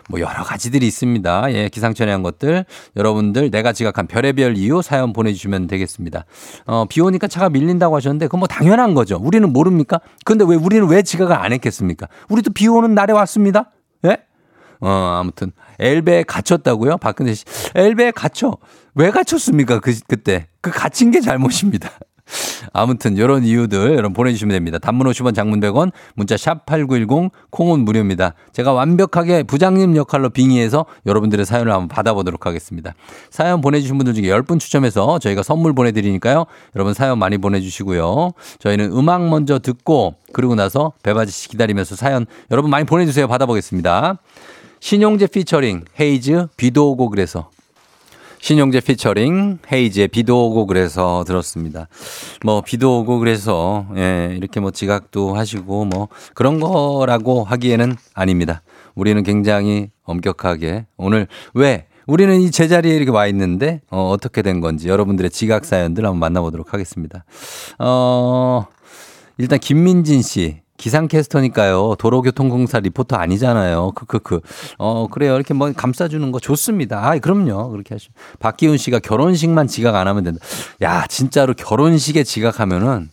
[0.09, 1.53] 뭐 여러 가지들이 있습니다.
[1.53, 2.65] 예, 기상천외 한 것들
[2.97, 6.25] 여러분들 내가 지각한 별의별 이유 사연 보내 주시면 되겠습니다.
[6.67, 9.04] 어, 비 오니까 차가 밀린다고 하셨는데 그건 뭐 당연한 거죠.
[9.13, 10.01] 우리는 모릅니까?
[10.25, 12.09] 근데 왜 우리는 왜 지각을 안 했겠습니까?
[12.29, 13.71] 우리도 비 오는 날에 왔습니다.
[14.07, 14.19] 예?
[14.81, 14.89] 어,
[15.21, 16.99] 아무튼 엘베에 갇혔다고요?
[16.99, 17.45] 박근혜 씨.
[17.75, 18.57] 엘베에 갇혀.
[18.95, 19.81] 왜 갇혔습니까?
[19.81, 20.47] 그 그때.
[20.61, 21.91] 그 갇힌 게 잘못입니다.
[22.73, 24.79] 아무튼 이런 이유들 여러분 보내주시면 됩니다.
[24.79, 28.35] 단문 50원 장문 100원 문자 샵 8910 콩은 무료입니다.
[28.53, 32.95] 제가 완벽하게 부장님 역할로 빙의해서 여러분들의 사연을 한번 받아보도록 하겠습니다.
[33.31, 36.47] 사연 보내주신 분들 중에 10분 추첨해서 저희가 선물 보내드리니까요.
[36.75, 38.33] 여러분 사연 많이 보내주시고요.
[38.59, 43.29] 저희는 음악 먼저 듣고 그리고 나서 배바지 씨 기다리면서 사연 여러분 많이 보내주세요.
[43.29, 44.19] 받아보겠습니다.
[44.81, 47.49] 신용재 피처링 헤이즈 비도 오고 그래서
[48.45, 51.89] 신용재 피처링 헤이즈의 비도 오고 그래서 들었습니다.
[52.45, 58.61] 뭐 비도 오고 그래서 예, 이렇게 뭐 지각도 하시고 뭐 그런 거라고 하기에는 아닙니다.
[58.95, 64.89] 우리는 굉장히 엄격하게 오늘 왜 우리는 이 제자리에 이렇게 와 있는데 어, 어떻게 된 건지
[64.89, 67.25] 여러분들의 지각 사연들 한번 만나보도록 하겠습니다.
[67.79, 68.67] 어,
[69.39, 70.64] 일단 김민진 씨.
[70.85, 71.95] 기상캐스터니까요.
[71.99, 73.93] 도로교통공사 리포터 아니잖아요.
[73.93, 74.41] 크크크.
[74.77, 75.35] 어, 그래요.
[75.35, 77.09] 이렇게 뭐 감싸주는 거 좋습니다.
[77.09, 77.71] 아, 그럼요.
[77.71, 78.15] 그렇게 하시면.
[78.39, 80.41] 박기훈 씨가 결혼식만 지각 안 하면 된다.
[80.83, 83.09] 야, 진짜로 결혼식에 지각하면은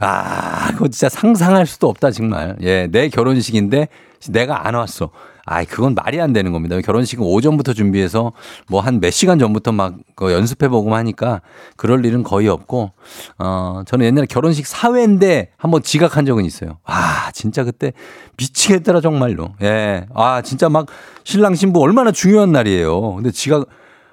[0.00, 2.56] 아, 그거 진짜 상상할 수도 없다, 정말.
[2.62, 3.88] 예, 내 결혼식인데
[4.30, 5.10] 내가 안 왔어.
[5.50, 6.78] 아이, 그건 말이 안 되는 겁니다.
[6.80, 8.32] 결혼식은 오전부터 준비해서
[8.68, 11.40] 뭐 한 몇 시간 전부터 막그 연습해보고 하니까
[11.76, 12.92] 그럴 일은 거의 없고,
[13.38, 16.78] 어, 저는 옛날에 결혼식 사회인데 한번 지각한 적은 있어요.
[16.84, 17.92] 아, 진짜 그때
[18.36, 19.54] 미치겠더라, 정말로.
[19.62, 20.06] 예.
[20.14, 20.86] 아, 진짜 막
[21.24, 23.14] 신랑 신부 얼마나 중요한 날이에요.
[23.14, 23.66] 근데 지각,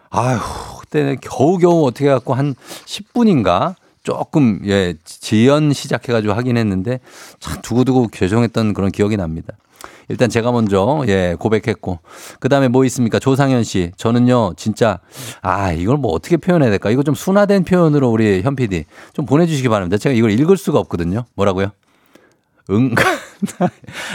[0.10, 0.40] 아휴,
[0.80, 2.56] 그때 겨우겨우 어떻게 해갖고 한
[2.86, 3.76] 10분인가?
[4.06, 7.00] 조금 예 지연 시작해가지고 하긴 했는데
[7.40, 9.54] 참 두고두고 죄송했던 그런 기억이 납니다.
[10.08, 12.00] 일단 제가 먼저 예 고백했고
[12.40, 15.00] 그 다음에 뭐 있습니까 조상현 씨 저는요 진짜
[15.42, 19.68] 아 이걸 뭐 어떻게 표현해야 될까 이거 좀 순화된 표현으로 우리 현 PD 좀 보내주시기
[19.68, 19.98] 바랍니다.
[19.98, 21.26] 제가 이걸 읽을 수가 없거든요.
[21.34, 21.72] 뭐라고요?
[22.70, 23.04] 응가.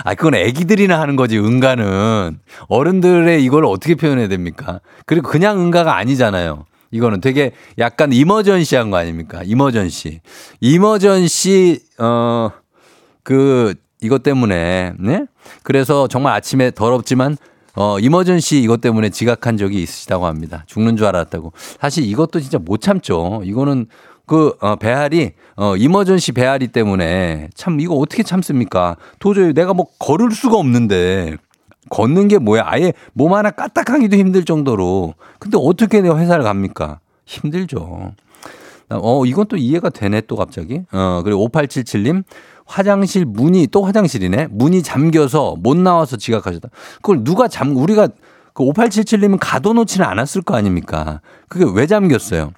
[0.04, 2.40] 아, 그건 애기들이나 하는 거지, 응가는.
[2.68, 4.80] 어른들의 이걸 어떻게 표현해야 됩니까?
[5.06, 6.64] 그리고 그냥 응가가 아니잖아요.
[6.90, 9.42] 이거는 되게 약간 이머전시한 거 아닙니까?
[9.44, 10.20] 이머전시.
[10.60, 12.50] 이머전시, 어,
[13.22, 15.26] 그, 이것 때문에, 네?
[15.62, 17.36] 그래서 정말 아침에 더럽지만,
[17.76, 20.64] 어, 이머전시 이것 때문에 지각한 적이 있으시다고 합니다.
[20.66, 21.52] 죽는 줄 알았다고.
[21.80, 23.42] 사실 이것도 진짜 못 참죠.
[23.44, 23.86] 이거는
[24.26, 28.96] 그, 어, 배앓이, 어, 이머전시 배앓이 때문에 참 이거 어떻게 참습니까?
[29.18, 31.36] 도저히 내가 뭐 걸을 수가 없는데.
[31.88, 32.64] 걷는 게 뭐야?
[32.66, 35.14] 아예 몸 하나 까딱하기도 힘들 정도로.
[35.38, 37.00] 근데 어떻게 내가 회사를 갑니까?
[37.24, 38.12] 힘들죠.
[38.90, 40.82] 어, 이건 또 이해가 되네, 또 갑자기.
[40.92, 42.24] 어, 그리고 5877님,
[42.66, 44.48] 화장실 문이, 또 화장실이네?
[44.50, 46.68] 문이 잠겨서 못 나와서 지각하셨다.
[46.96, 48.08] 그걸 누가 잠, 우리가
[48.52, 51.20] 그 5877님은 가둬놓지는 않았을 거 아닙니까?
[51.48, 52.52] 그게 왜 잠겼어요?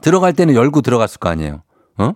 [0.00, 1.62] 들어갈 때는 열고 들어갔을 거 아니에요?
[1.98, 2.12] 어?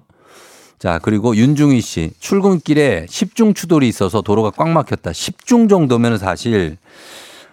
[0.83, 2.11] 자, 그리고 윤중희 씨.
[2.19, 5.13] 출근길에 10중 추돌이 있어서 도로가 꽉 막혔다.
[5.13, 6.77] 10중 정도면 사실,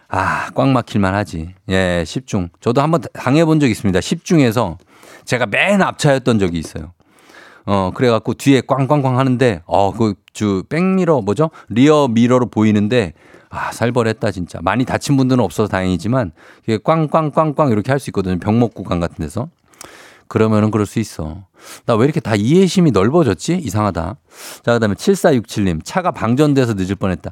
[0.08, 1.54] 아, 꽉 막힐만 하지.
[1.70, 2.50] 예, 10중.
[2.60, 4.00] 저도 한번 당해본 적 있습니다.
[4.00, 4.78] 10중에서
[5.26, 6.92] 제가 맨 앞차였던 적이 있어요.
[7.68, 11.52] 어, 그래갖고 뒤에 꽝꽝꽝 하는데, 어, 그, 주, 백미러, 뭐죠?
[11.68, 13.14] 리어 미러로 보이는데,
[13.52, 14.58] 아, 살벌했다, 진짜.
[14.64, 16.32] 많이 다친 분들은 없어서 다행이지만,
[16.64, 18.40] 이게 꽝꽝꽝꽝 이렇게 할 수 있거든요.
[18.40, 19.50] 병목 구간 같은 데서.
[20.30, 21.44] 그러면은 그럴 수 있어.
[21.86, 23.56] 나 왜 이렇게 다 이해심이 넓어졌지?
[23.58, 24.16] 이상하다.
[24.64, 25.82] 자, 그 다음에 7467님.
[25.84, 27.32] 차가 방전돼서 늦을 뻔했다.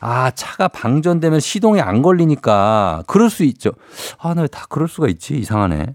[0.00, 3.70] 아, 차가 방전되면 시동이 안 걸리니까 그럴 수 있죠.
[4.18, 5.36] 아, 나 왜 다 그럴 수가 있지?
[5.38, 5.94] 이상하네.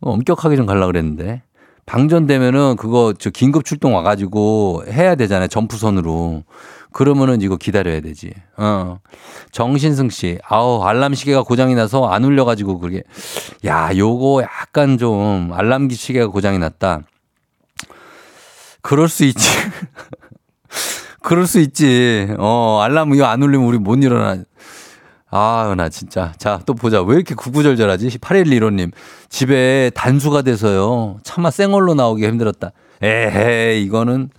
[0.00, 1.42] 어, 엄격하게 좀 갈라 그랬는데.
[1.86, 5.48] 방전되면은 그거 저 긴급 출동 와가지고 해야 되잖아요.
[5.48, 6.42] 점프선으로.
[6.94, 8.32] 그러면은 이거 기다려야 되지.
[8.56, 9.00] 어.
[9.50, 10.38] 정신승 씨.
[10.48, 13.02] 아우, 알람 시계가 고장이 나서 안 울려 가지고 그게.
[13.66, 17.00] 야, 요거 약간 좀 알람기 시계가 고장이 났다.
[18.80, 19.48] 그럴 수 있지.
[21.20, 22.28] 그럴 수 있지.
[22.38, 24.44] 어, 알람 이거 안 울리면 우리 못 일어나.
[25.32, 26.32] 아, 나 진짜.
[26.38, 27.02] 자, 또 보자.
[27.02, 28.18] 왜 이렇게 구구절절하지?
[28.18, 28.92] 8115님.
[29.28, 31.18] 집에 단수가 돼서요.
[31.24, 32.70] 차마 생얼로 나오기 힘들었다.
[33.02, 34.30] 에헤, 이거는.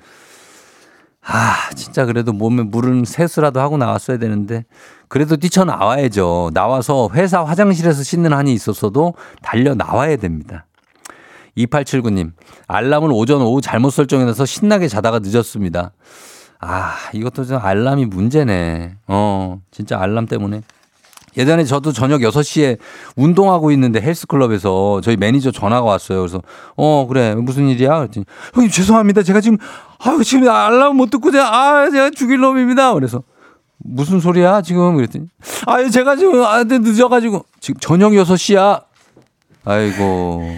[1.28, 4.66] 아, 진짜 그래도 몸에 물은 세수라도 하고 나왔어야 되는데.
[5.08, 6.52] 그래도 뛰쳐나와야죠.
[6.54, 10.66] 나와서 회사 화장실에서 씻는 한이 있었어도 달려 나와야 됩니다.
[11.58, 12.34] 2879님.
[12.68, 15.94] 알람을 오전, 오후 잘못 설정해놔서 신나게 자다가 늦었습니다.
[16.60, 18.96] 아, 이것도 좀 알람이 문제네.
[19.08, 20.62] 어, 진짜 알람 때문에.
[21.38, 22.78] 예전에 저도 저녁 6시에
[23.16, 26.20] 운동하고 있는데 헬스클럽에서 저희 매니저 전화가 왔어요.
[26.20, 26.42] 그래서
[26.76, 27.36] 어, 그래.
[27.36, 27.98] 무슨 일이야?
[27.98, 29.24] 그랬더니 형님 죄송합니다.
[29.24, 29.58] 제가 지금
[30.00, 32.94] 아유, 지금 알람 못 듣고 제가 아, 제가 죽일 놈입니다.
[32.94, 33.24] 그래서
[33.78, 34.62] 무슨 소리야?
[34.62, 35.28] 지금 그랬더니
[35.66, 38.84] 아, 제가 지금 아, 늦어 가지고 지금 저녁 6시야.
[39.66, 40.56] 아이고.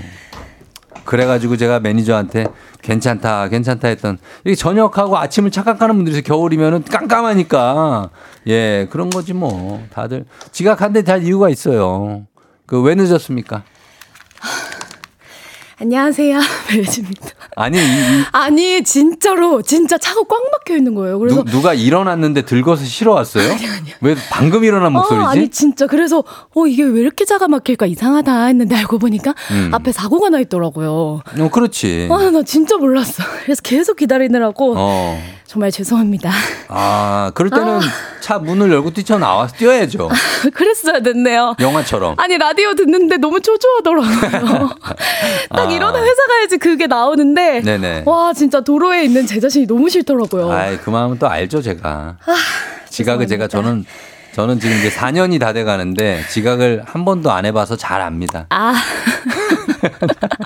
[1.07, 2.47] 그래가지고 제가 매니저한테
[2.81, 8.09] 괜찮다, 괜찮다 했던, 이게 저녁하고 아침을 착각하는 분들이 겨울이면은 깜깜하니까,
[8.47, 9.81] 예, 그런 거지 뭐.
[9.91, 12.25] 다들 지각한데 다 이유가 있어요.
[12.65, 13.63] 그 왜 늦었습니까?
[15.79, 16.39] 안녕하세요.
[16.69, 21.19] 배우입니다 아니, 이, 이, 아니, 진짜로, 진짜 차가 꽉 막혀 있는 거예요.
[21.19, 21.43] 그래서.
[21.43, 23.51] 누, 가 일어났는데 들것서 실어 왔어요?
[23.51, 23.93] 아니, 아니요.
[24.01, 25.23] 왜 방금 일어난 목소리지?
[25.23, 25.85] 어, 아니, 진짜.
[25.85, 26.23] 그래서,
[26.55, 29.69] 어, 이게 왜 이렇게 차가 막힐까 이상하다 했는데 알고 보니까 음.
[29.71, 31.21] 앞에 사고가 나 있더라고요.
[31.39, 32.09] 어, 그렇지.
[32.11, 33.23] 아, 나 진짜 몰랐어.
[33.43, 34.73] 그래서 계속 기다리느라고.
[34.77, 35.21] 어.
[35.45, 36.29] 정말 죄송합니다.
[36.67, 37.79] 아, 그럴 때는
[38.19, 40.09] 차 문을 열고 뛰쳐나와서 뛰어야죠.
[40.53, 41.55] 그랬어야 됐네요.
[41.59, 42.15] 영화처럼.
[42.17, 44.69] 아니, 라디오 듣는데 너무 초조하더라고요.
[45.49, 45.71] 딱 아.
[45.71, 47.61] 일어나 회사 가야지 그게 나오는데.
[47.61, 48.03] 네네.
[48.05, 50.51] 와, 진짜 도로에 있는 제 자신이 너무 싫더라고요.
[50.51, 52.17] 아이, 그 마음은 또 알죠, 제가.
[52.89, 53.85] 지각을 제가 저는
[54.33, 58.45] 저는 지금 이제 4년이 다 돼 가는데 지각을 한 번도 안 해봐서 잘 압니다.
[58.49, 58.73] 아,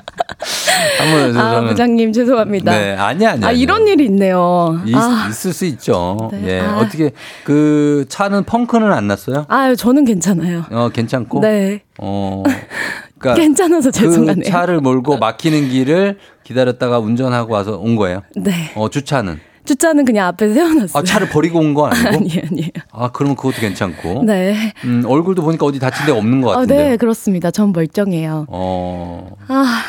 [0.98, 2.72] 한번 아 부장님 죄송합니다.
[2.72, 3.44] 네, 아니 아니.
[3.44, 4.80] 아 이런 일이 있네요.
[4.86, 6.30] 있, 아, 있을 수 있죠.
[6.32, 6.42] 네.
[6.46, 6.60] 예.
[6.60, 6.78] 아.
[6.78, 7.10] 어떻게
[7.44, 9.44] 그 차는 펑크는 안 났어요?
[9.48, 10.64] 아 저는 괜찮아요.
[10.70, 11.40] 어, 괜찮고.
[11.40, 11.82] 네.
[11.98, 12.42] 어.
[13.22, 14.44] 그러니까 괜찮아서 그 죄송하네요.
[14.44, 18.22] 차를 몰고 막히는 길을 기다렸다가 운전하고 와서 온 거예요.
[18.36, 18.72] 네.
[18.74, 19.38] 어, 주차는.
[19.64, 21.00] 주차는 그냥 앞에 세워놨어요.
[21.00, 22.08] 아, 차를 버리고 온건 아니고?
[22.18, 22.70] 아니에요, 아니에요.
[22.90, 24.24] 아, 그러면 그것도 괜찮고.
[24.24, 24.72] 네.
[24.84, 26.88] 음, 얼굴도 보니까 어디 다친 데가 없는 것 아, 같은데.
[26.90, 27.52] 네, 그렇습니다.
[27.52, 28.46] 전 멀쩡해요.
[28.48, 29.82] 어, 아,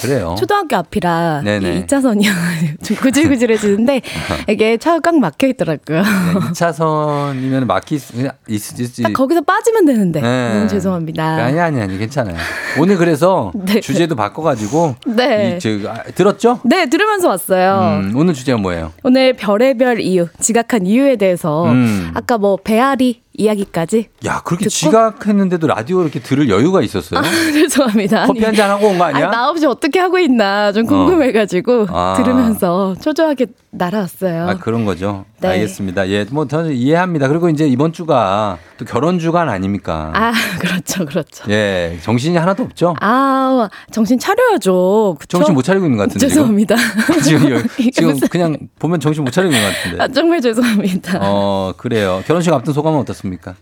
[0.00, 0.34] 그래요.
[0.38, 1.86] 초등학교 앞이라 네네.
[1.86, 2.30] 2차선이요.
[2.82, 4.02] 좀 구질구질해지는데
[4.48, 6.02] 이게 차가 꽉 막혀 있더라고요.
[6.52, 9.02] 2차선이면 막히 그냥 있을지.
[9.02, 10.54] 딱 거기서 빠지면 되는데 네.
[10.54, 11.24] 너무 죄송합니다.
[11.44, 12.36] 아니 아니 아니 괜찮아요.
[12.78, 13.80] 오늘 그래서 네.
[13.80, 15.56] 주제도 바꿔 가지고 네.
[15.56, 16.60] 이, 저, 아, 들었죠?
[16.64, 18.00] 네, 들으면서 왔어요.
[18.02, 18.92] 음, 오늘 주제가 뭐예요?
[19.02, 22.10] 오늘 별의별 이유, 지각한 이유에 대해서 음.
[22.14, 24.70] 아까 뭐 배앓이 이야기까지 야 그렇게 듣고?
[24.70, 27.20] 지각했는데도 라디오 이렇게 들을 여유가 있었어요?
[27.20, 27.22] 아,
[27.52, 28.26] 죄송합니다.
[28.26, 29.26] 커피 한 잔 하고 온 거 아니야?
[29.28, 32.14] 아니, 나 없이 어떻게 하고 있나 좀 궁금해가지고 아.
[32.16, 34.48] 들으면서 초조하게 날아왔어요.
[34.48, 35.24] 아 그런 거죠.
[35.40, 35.48] 네.
[35.48, 36.08] 알겠습니다.
[36.08, 37.28] 예, 뭐 저는 이해합니다.
[37.28, 40.10] 그리고 이제 이번 주가 또 결혼 주간 아닙니까?
[40.14, 41.44] 아, 그렇죠, 그렇죠.
[41.50, 42.96] 예, 정신이 하나도 없죠.
[43.00, 45.16] 아, 정신 차려야죠.
[45.20, 45.38] 그쵸?
[45.38, 46.76] 정신 못 차리고 있는 것 같은데 죄송합니다.
[47.22, 47.62] 지금
[47.92, 50.02] 지금, 지금 그냥 보면 정신 못 차리고 있는 것 같은데.
[50.02, 51.18] 아, 정말 죄송합니다.
[51.18, 52.22] 어, 어 그래요.
[52.26, 53.54] 결혼식 앞둔 소감은 어떻습니까?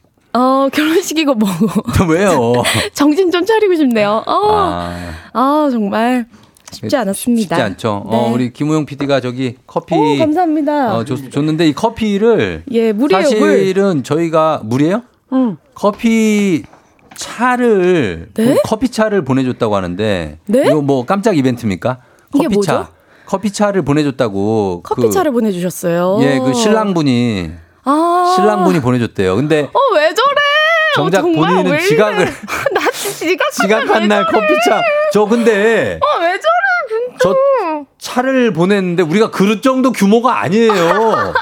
[0.72, 2.12] 결혼식이고 뭐고.
[2.12, 2.62] 왜요?
[2.92, 4.22] 정신 좀 차리고 싶네요.
[4.26, 6.26] 어, 아, 아, 정말
[6.73, 7.57] 쉽지 않았습니다.
[7.57, 8.07] 쉽지 않죠.
[8.11, 8.16] 네.
[8.16, 10.97] 어, 우리 김우영 PD가 저기 커피 오, 감사합니다.
[10.97, 13.31] 어, 줬, 줬는데 이 커피를 예, 물이에요, 물.
[13.31, 15.03] 사실은 저희가 물이에요?
[15.33, 15.57] 응.
[15.75, 16.62] 커피
[17.14, 18.45] 차를 네?
[18.45, 20.62] 그 커피 차를 보내줬다고 하는데 네?
[20.66, 21.99] 이거 뭐 깜짝 이벤트입니까?
[22.33, 22.91] 커피 차?
[23.27, 26.19] 커피 차를 보내줬다고 커피 차를 보내주셨어요.
[26.23, 27.51] 예 그 신랑분이
[27.85, 28.33] 아.
[28.37, 29.37] 신랑분이 보내줬대요.
[29.37, 30.37] 근데 어, 왜 저래?
[30.95, 31.79] 정작 어, 정말 본인은?
[31.81, 32.25] 지각을
[32.73, 34.81] 나 지각 지각한 날 커피 차
[35.12, 36.47] 저 근데 어, 왜 저래.
[37.21, 37.35] 저
[37.99, 41.33] 차를 보냈는데 우리가 그릇 정도 규모가 아니에요.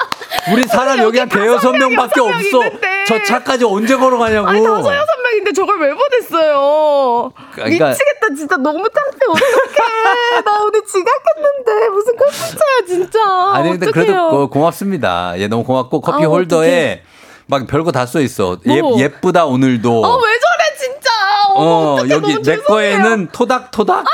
[0.53, 2.61] 우리 사람 여기 한 대여섯 명밖에 없어.
[3.09, 4.49] 저 차까지 언제 걸어가냐고.
[4.49, 7.33] 아니, 다섯, 여섯 명인데 저걸 왜 보냈어요?
[7.53, 8.57] 그러니까- 미치겠다, 진짜.
[8.57, 9.27] 너무 창피해.
[9.29, 10.41] 어떡해.
[10.45, 11.89] 나 오늘 지각했는데.
[11.91, 13.21] 무슨 커피차야, 진짜.
[13.55, 14.07] 아니 근데 어떡해요.
[14.07, 15.35] 그래도 고- 고맙습니다.
[15.39, 17.03] 예, 너무 고맙고 커피 아, 홀더에
[17.47, 18.59] 막 별거 다 써 있어.
[18.67, 18.99] 예, 뭐?
[18.99, 19.89] 예쁘다 오늘도.
[20.05, 21.11] 어, 왜 저래, 진짜.
[21.55, 22.57] 어, 어, 어떡해, 여기 내.
[22.59, 23.99] 거에는 토닥토닥.
[23.99, 24.11] 아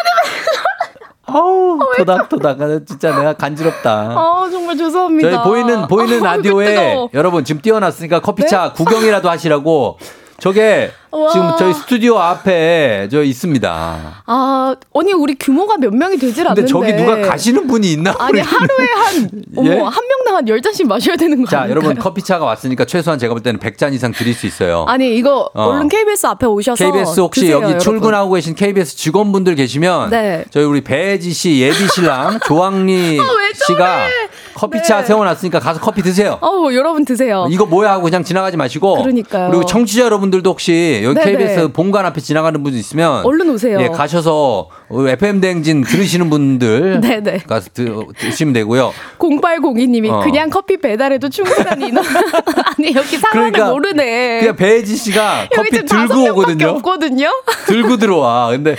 [1.29, 3.91] 우 토닥토닥 진짜 내가 간지럽다.
[3.91, 5.31] 아, 정말 죄송합니다.
[5.31, 6.75] 저희 보이는 보이는 아, 라디오에.
[6.75, 7.09] 네?
[7.15, 9.99] 여러분 지금 띄워놨으니까 커피차 구경이라도 하시라고
[10.39, 11.02] 저게 와.
[11.33, 14.23] 지금 저희 스튜디오 앞에 저 있습니다.
[14.27, 16.67] 아, 아니, 우리 규모가 몇 명이 되질 않는데.
[16.67, 18.15] 저기 누가 가시는 분이 있나?
[18.19, 19.79] 아니, 하루에 한, 어머, 예?
[19.79, 21.71] 한 명당 한 10잔씩 마셔야 되는 거 자, 아닌가요?
[21.71, 24.87] 여러분 커피차가 왔으니까 최소한 제가 볼 때는 100잔 이상 드릴 수 있어요.
[24.89, 25.65] 아니, 이거 어.
[25.65, 26.83] 얼른 KBS 앞에 오셔서.
[26.83, 27.79] KBS 혹시 드세요, 여기 여러분.
[27.81, 30.45] 출근하고 계신 KBS 직원분들 계시면 네.
[30.51, 33.25] 저희 우리 배지 씨 예비 신랑 조항리 아?
[33.67, 34.07] 씨가
[34.55, 35.07] 커피차 네.
[35.07, 36.39] 세워놨으니까 가서 커피 드세요.
[36.41, 37.47] 어우, 여러분 드세요.
[37.51, 39.49] 이거 뭐야 하고 그냥 지나가지 마시고 그러니까요.
[39.51, 41.33] 그리고 청취자 여러분들도 혹시 여기 네네.
[41.33, 43.81] KBS 본관 앞에 지나가는 분 있으면 얼른 오세요.
[43.81, 44.69] 예, 가셔서
[45.09, 47.39] FM 대행진 들으시는 분들 네네.
[47.49, 48.93] 가서 드, 드시면 되고요.
[49.19, 50.21] 0802님이 어.
[50.21, 52.05] 그냥 커피 배달해도 충분한 인원.
[52.79, 54.41] 아니, 여기 상황을 그러니까 모르네.
[54.41, 56.69] 그냥 배지 씨가 커피 들고 오거든요.
[56.69, 57.31] 없거든요.
[57.67, 58.51] 들고 들어와.
[58.51, 58.77] 근데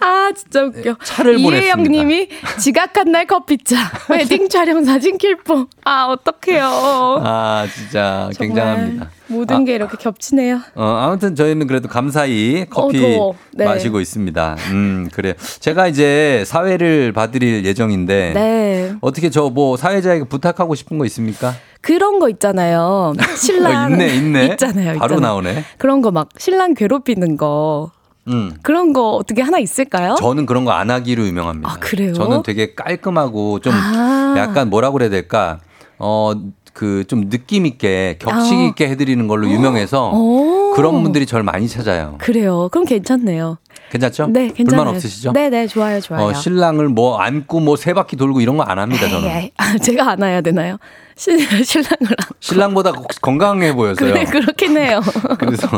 [0.00, 0.96] 아, 진짜 웃겨.
[1.02, 3.76] 차를 이혜영 님이 지각한 날 커피차.
[4.08, 5.66] 웨딩 촬영 사진 킬포.
[5.84, 7.20] 아, 어떡해요.
[7.24, 9.10] 아 진짜 굉장합니다.
[9.32, 10.60] 모든 아, 게 이렇게 겹치네요.
[10.74, 13.34] 어, 아무튼 저희는 그래도 감사히 커피 더워.
[13.52, 13.64] 네.
[13.64, 14.56] 마시고 있습니다.
[14.70, 15.34] 음, 그래요.
[15.60, 18.94] 제가 이제 사회를 봐드릴 예정인데 네.
[19.00, 21.52] 어떻게 저 뭐 사회자에게 부탁하고 싶은 거 있습니까?
[21.82, 23.12] 그런 거 있잖아요.
[23.36, 23.92] 신랑.
[23.92, 24.44] 어, 있네, 있네.
[24.52, 24.98] 있잖아요.
[24.98, 25.20] 바로 있잖아요.
[25.20, 25.64] 나오네.
[25.78, 27.90] 그런 거 막 신랑 괴롭히는 거.
[28.28, 28.52] 음.
[28.62, 30.14] 그런 거 어떻게 하나 있을까요?
[30.14, 31.68] 저는 그런 거 안 하기로 유명합니다.
[31.70, 32.12] 아, 그래요?
[32.14, 34.34] 저는 되게 깔끔하고 좀 아.
[34.38, 35.58] 약간 뭐라고 그래야 될까?
[35.98, 36.32] 어,
[36.72, 38.62] 그 좀 느낌 있게 격식 아.
[38.68, 40.72] 있게 해드리는 걸로 유명해서 오.
[40.74, 42.14] 그런 분들이 저를 많이 찾아요.
[42.18, 42.68] 그래요.
[42.72, 43.58] 그럼 괜찮네요.
[43.92, 44.28] 괜찮죠?
[44.28, 44.64] 네, 괜찮아요.
[44.84, 45.32] 불만 없으시죠?
[45.32, 46.24] 네, 네, 좋아요, 좋아요.
[46.24, 49.28] 어, 신랑을 뭐 안고 뭐 세 바퀴 돌고 이런 거 안 합니다, 저는.
[49.28, 50.78] 에이, 에이, 아, 제가 안아야 되나요?
[51.14, 52.16] 신, 신랑을 안.
[52.40, 54.14] 신랑보다 건강해 보여서요.
[54.14, 55.00] 그래, 그렇긴 해요.
[55.38, 55.68] 그래서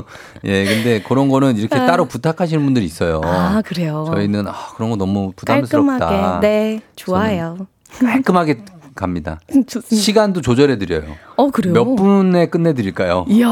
[0.45, 1.87] 예, 근데 그런 거는 이렇게 아.
[1.87, 3.21] 따로 부탁하시는 분들이 있어요.
[3.25, 4.05] 아, 그래요.
[4.15, 5.99] 저희는 아, 그런 거 너무 부담스럽다.
[5.99, 6.47] 깔끔하게.
[6.47, 7.67] 네, 좋아요.
[8.01, 8.61] 깔끔하게
[8.95, 9.41] 갑니다.
[9.67, 9.97] 좋습니다.
[9.97, 11.03] 시간도 조절해 드려요.
[11.37, 11.73] 어, 그래요?
[11.73, 13.25] 몇 분에 끝내 드릴까요?
[13.29, 13.49] 이야,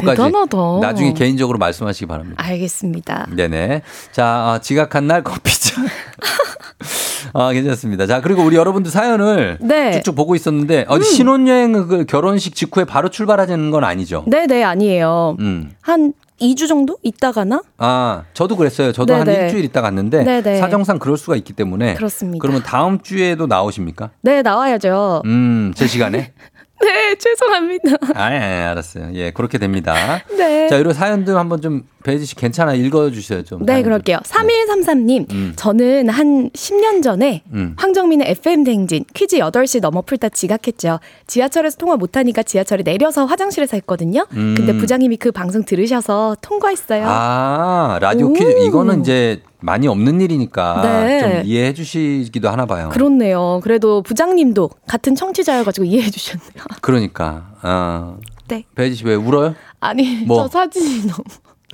[0.00, 0.58] 대단하다.
[0.80, 2.42] 나중에 개인적으로 말씀하시기 바랍니다.
[2.44, 3.26] 알겠습니다.
[3.34, 3.82] 네네.
[4.12, 5.82] 자, 아, 지각한 날 커피차.
[7.32, 8.06] 아, 괜찮습니다.
[8.06, 9.88] 자, 그리고 우리 여러분들 사연을 네.
[9.88, 9.92] 음.
[9.92, 14.24] 쭉쭉 보고 있었는데, 어, 신혼여행 그 결혼식 직후에 바로 출발하자는 건 아니죠?
[14.26, 15.36] 네 네, 아니에요.
[15.38, 15.72] 음.
[15.80, 17.62] 한 2주 정도 있다 가나?
[17.78, 18.92] 아, 저도 그랬어요.
[18.92, 19.44] 저도 한 네네.
[19.46, 20.58] 일주일 있다 갔는데, 네네.
[20.58, 21.94] 사정상 그럴 수가 있기 때문에.
[21.94, 22.40] 그렇습니다.
[22.40, 24.10] 그러면 다음 주에도 나오십니까?
[24.22, 25.22] 네, 나와야죠.
[25.26, 26.32] 음, 제 시간에?
[26.82, 27.90] 네, 죄송합니다.
[28.14, 29.10] 아, 예, 예, 알았어요.
[29.12, 29.94] 예, 그렇게 됩니다.
[30.34, 30.66] 네.
[30.68, 32.74] 자, 이런 사연들 한번 좀, 배지 씨 괜찮아.
[32.74, 33.44] 읽어주세요.
[33.44, 33.64] 좀.
[33.66, 33.82] 네.
[33.82, 34.18] 그럴게요.
[34.24, 35.52] 3133님, 음.
[35.56, 37.74] 저는 한 10년 전에 음.
[37.76, 40.98] 황정민의 FM 대행진 퀴즈 8시 넘어 풀다 지각했죠.
[41.26, 44.26] 지하철에서 통화 못하니까 지하철에 내려서 화장실에서 했거든요.
[44.32, 44.54] 음.
[44.56, 47.04] 근데 부장님이 그 방송 들으셔서 통과했어요.
[47.06, 48.32] 아, 라디오 오.
[48.32, 48.50] 퀴즈.
[48.66, 51.20] 이거는 이제 많이 없는 일이니까 네.
[51.20, 52.88] 좀 이해해 주시기도 하나 봐요.
[52.92, 53.60] 그렇네요.
[53.62, 56.64] 그래도 부장님도 같은 청취자여가지고 이해해 주셨네요.
[56.80, 57.50] 그러니까.
[57.62, 58.16] 어.
[58.48, 58.64] 네.
[58.74, 59.54] 배지 씨 왜 울어요?
[59.80, 60.42] 아니, 뭐?
[60.42, 61.22] 저 사진이 너무.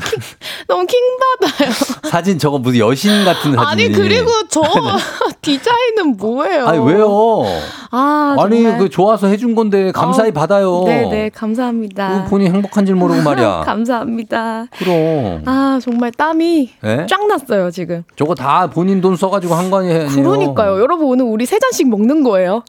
[0.05, 0.20] 킹,
[0.68, 1.70] 너무 킹받아요.
[2.11, 3.59] 사진 저거 무슨 여신 같은 사진.
[3.59, 4.61] 아니, 그리고 저
[5.42, 6.66] 디자인은 뭐예요?
[6.66, 7.44] 아니 왜요?
[7.90, 8.78] 아, 아니 정말.
[8.78, 10.82] 그 좋아서 해준 건데 감사히 어, 받아요.
[10.84, 12.24] 네네, 감사합니다.
[12.24, 13.62] 그 본인 행복한 줄 모르고 말이야.
[13.64, 14.66] 감사합니다.
[14.78, 15.42] 그럼.
[15.47, 17.07] 아, 정말 땀이 예?
[17.09, 18.03] 쫙 났어요, 지금.
[18.16, 20.09] 저거 다 본인 돈 써가지고 한 거 아니에요?
[20.09, 20.78] 그러니까요.
[20.80, 22.62] 여러분, 오늘 우리 세 잔씩 먹는 거예요.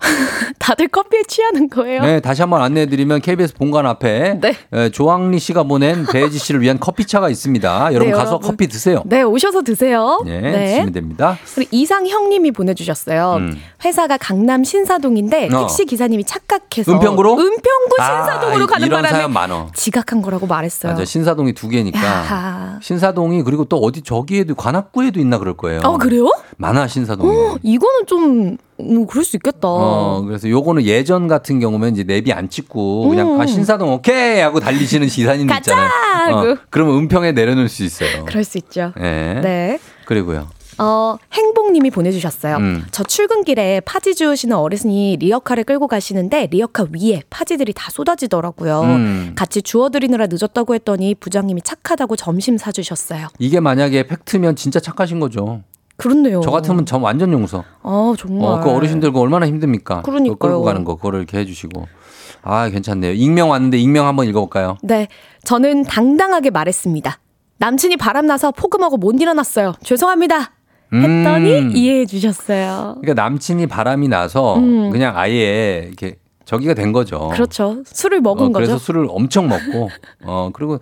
[0.59, 2.01] 다들 커피에 취하는 거예요.
[2.03, 4.55] 네, 다시 한번 안내해드리면 KBS 본관 앞에 네.
[4.73, 7.93] 에, 조항리 씨가 보낸 배지 씨를 위한 커피차 가 있습니다.
[7.93, 8.49] 여러분 가서 여러분.
[8.51, 9.01] 커피 드세요.
[9.05, 10.22] 네, 오셔서 드세요.
[10.26, 11.38] 네, 드시면 됩니다.
[11.55, 13.36] 그리고 이상형님이 보내주셨어요.
[13.39, 13.57] 음.
[13.84, 15.59] 회사가 강남 신사동인데 어.
[15.61, 17.34] 택시 기사님이 착각해서 은평구로?
[17.39, 19.68] 은평구 아, 신사동으로 이- 가는 바람에.
[19.74, 20.91] 지각한 거라고 말했어요.
[20.93, 21.99] 맞아, 신사동이 두 개니까.
[22.05, 22.80] 야하.
[22.82, 25.82] 신사동이 그리고 또 어디 저기에도 관악구에도 있나 그럴 거예요.
[25.84, 26.30] 어, 그래요?
[26.58, 27.30] 많아 신사동에.
[27.30, 29.68] 어, 이거는 좀, 음, 그럴 수 있겠다.
[29.68, 33.41] 어, 그래서 요거는 예전 같은 경우면 이제 내비 안 찍고 그냥 음.
[33.41, 35.55] 아, 신사동 오케이 하고 달리시는 기사님들!
[35.58, 35.89] 있잖아요.
[36.36, 36.58] 어.
[36.70, 38.26] 그러면 은평에 내려놓을 수 있어요.
[38.26, 38.91] 그럴 수 있죠.
[38.97, 39.39] 네.
[39.41, 39.80] 네.
[40.05, 40.47] 그리고요.
[40.80, 42.58] 어, 행복님이 보내주셨어요.
[42.58, 42.86] 음.
[42.91, 48.82] 저 출근길에 파지 주우시는 어르신이 리어카를 끌고 가시는데 리어카 위에 파지들이 다 쏟아지더라고요.
[48.82, 49.34] 음.
[49.36, 53.28] 같이 주워드리느라 늦었다고 했더니 부장님이 착하다고 점심 사주셨어요.
[53.39, 55.62] 이게 만약에 팩트면 진짜 착하신 거죠.
[55.98, 56.41] 그렇네요.
[56.41, 57.64] 저 같으면 저 완전 용서.
[57.82, 58.48] 아 정말.
[58.48, 60.04] 어, 그 어르신들 그 얼마나 힘듭니까?
[60.04, 60.36] 그러니까요.
[60.36, 61.88] 그거 끌고 가는 거, 그거를 이렇게 해주시고.
[62.43, 63.14] 아, 괜찮네요.
[63.14, 64.78] 익명 왔는데 익명 한번 읽어볼까요?
[64.84, 65.08] 네,
[65.43, 67.20] 저는 당당하게 말했습니다.
[67.58, 69.74] 남친이 바람나서 포금하고 못 일어났어요.
[69.84, 70.52] 죄송합니다.
[70.93, 71.72] 했더니 음.
[71.76, 72.98] 이해해 주셨어요.
[73.02, 74.89] 그러니까 남친이 바람이 나서 음.
[74.91, 77.30] 그냥 아예 이렇게 저기가 된 거죠.
[77.34, 77.84] 그렇죠.
[77.86, 78.54] 술을 먹은 어, 거죠.
[78.54, 79.89] 그래서 술을 엄청 먹고,
[80.24, 80.80] 어, 그리고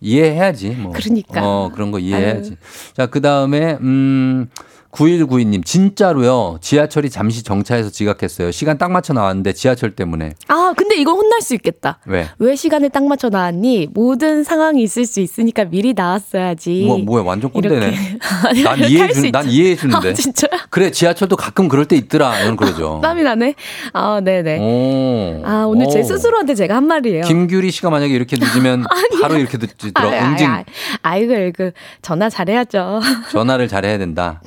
[0.00, 0.70] 이해해야지.
[0.70, 0.92] 뭐.
[0.92, 1.40] 그러니까.
[1.42, 2.56] 어, 그런 거 이해해야지.
[2.94, 4.48] 자, 그 다음에, 음,
[4.96, 6.56] 9192님, 진짜로요.
[6.62, 8.50] 지하철이 잠시 정차해서 지각했어요.
[8.50, 10.32] 시간 딱 맞춰 나왔는데 지하철 때문에.
[10.48, 11.98] 아, 근데 이건 혼날 수 있겠다.
[12.06, 12.28] 왜?
[12.38, 13.88] 왜 시간을 딱 맞춰 나왔니?
[13.92, 16.84] 모든 상황이 있을 수 있으니까 미리 나왔어야지.
[16.86, 18.18] 뭐, 뭐야, 완전 꼰대네.
[18.64, 19.54] 난 이렇게 이해해 할수 준, 난 있죠.
[19.54, 20.08] 이해해 주는데.
[20.10, 20.60] 아, 진짜요?
[20.70, 22.40] 그래, 지하철도 가끔 그럴 때 있더라.
[22.40, 23.00] 이런 그러죠.
[23.04, 23.54] 땀이 나네.
[23.92, 24.58] 아, 네네.
[24.60, 25.42] 오.
[25.44, 26.02] 아, 오늘 제 오.
[26.04, 27.24] 스스로한테 제가 한 말이에요.
[27.24, 28.84] 김규리 씨가 만약에 이렇게 늦으면
[29.20, 30.10] 바로 이렇게 듣, 들어.
[30.10, 30.48] 응징.
[30.48, 30.64] 아이,
[31.02, 31.70] 아이고, 이거
[32.00, 33.00] 전화 잘해야죠.
[33.30, 34.40] 전화를 잘해야 된다.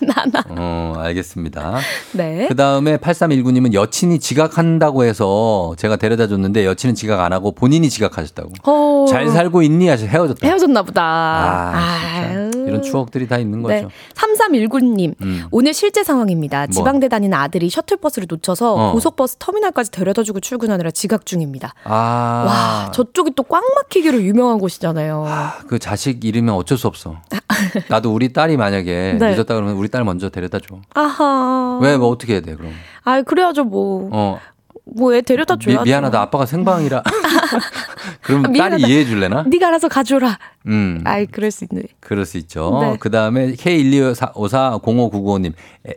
[0.00, 0.42] 나나.
[0.50, 1.78] 어, 알겠습니다.
[2.12, 2.46] 네.
[2.48, 8.50] 그 다음에 8319님은 여친이 지각한다고 해서 제가 데려다 줬는데 여친은 지각 안 하고 본인이 지각하셨다고.
[8.64, 9.88] 어, 잘 살고 있니?
[9.88, 10.46] 하셔서 헤어졌다.
[10.46, 11.02] 헤어졌나 보다.
[11.02, 11.72] 아.
[11.74, 12.50] 아유.
[12.66, 13.82] 이런 추억들이 다 있는 네.
[13.82, 13.90] 거죠.
[14.14, 15.14] 3319님.
[15.22, 15.44] 음.
[15.50, 16.58] 오늘 실제 상황입니다.
[16.60, 16.66] 뭐?
[16.68, 18.92] 지방대 다니는 아들이 셔틀버스를 놓쳐서 어.
[18.92, 21.74] 고속버스 터미널까지 데려다 주고 출근하느라 지각 중입니다.
[21.84, 22.84] 아.
[22.86, 25.26] 와, 저쪽이 또 꽉 막히기로 유명한 곳이잖아요.
[25.66, 27.16] 그 자식 이름은 어쩔 수 없어.
[27.90, 29.30] 나도 우리 딸이 만약에 네.
[29.34, 30.78] 늦었다 그러면 우리 딸 먼저 데려다 줘.
[30.94, 31.78] 아하.
[31.82, 32.72] 왜 뭐 어떻게 해야 돼 그럼?
[33.04, 34.08] 아, 그래야죠 뭐.
[34.12, 34.38] 어
[34.84, 35.84] 뭐애 데려다 미, 줘야죠.
[35.84, 37.02] 미안하다 아빠가 생방이라.
[38.22, 38.78] 그럼 아, 미안하다.
[38.82, 39.44] 딸이 이해해 줄래나?
[39.46, 40.38] 네가 알아서 가줘라.
[40.66, 41.00] 음.
[41.04, 41.84] 아이, 그럴 수 있네.
[42.00, 42.78] 그럴 수 있죠.
[42.80, 42.96] 네.
[42.98, 45.52] 그 다음에 K125450599님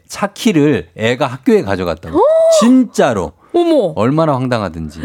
[0.07, 2.19] 차 키를 애가 학교에 가져갔다고.
[2.59, 3.31] 진짜로.
[3.55, 3.93] 어머.
[3.95, 5.01] 얼마나 황당하든지.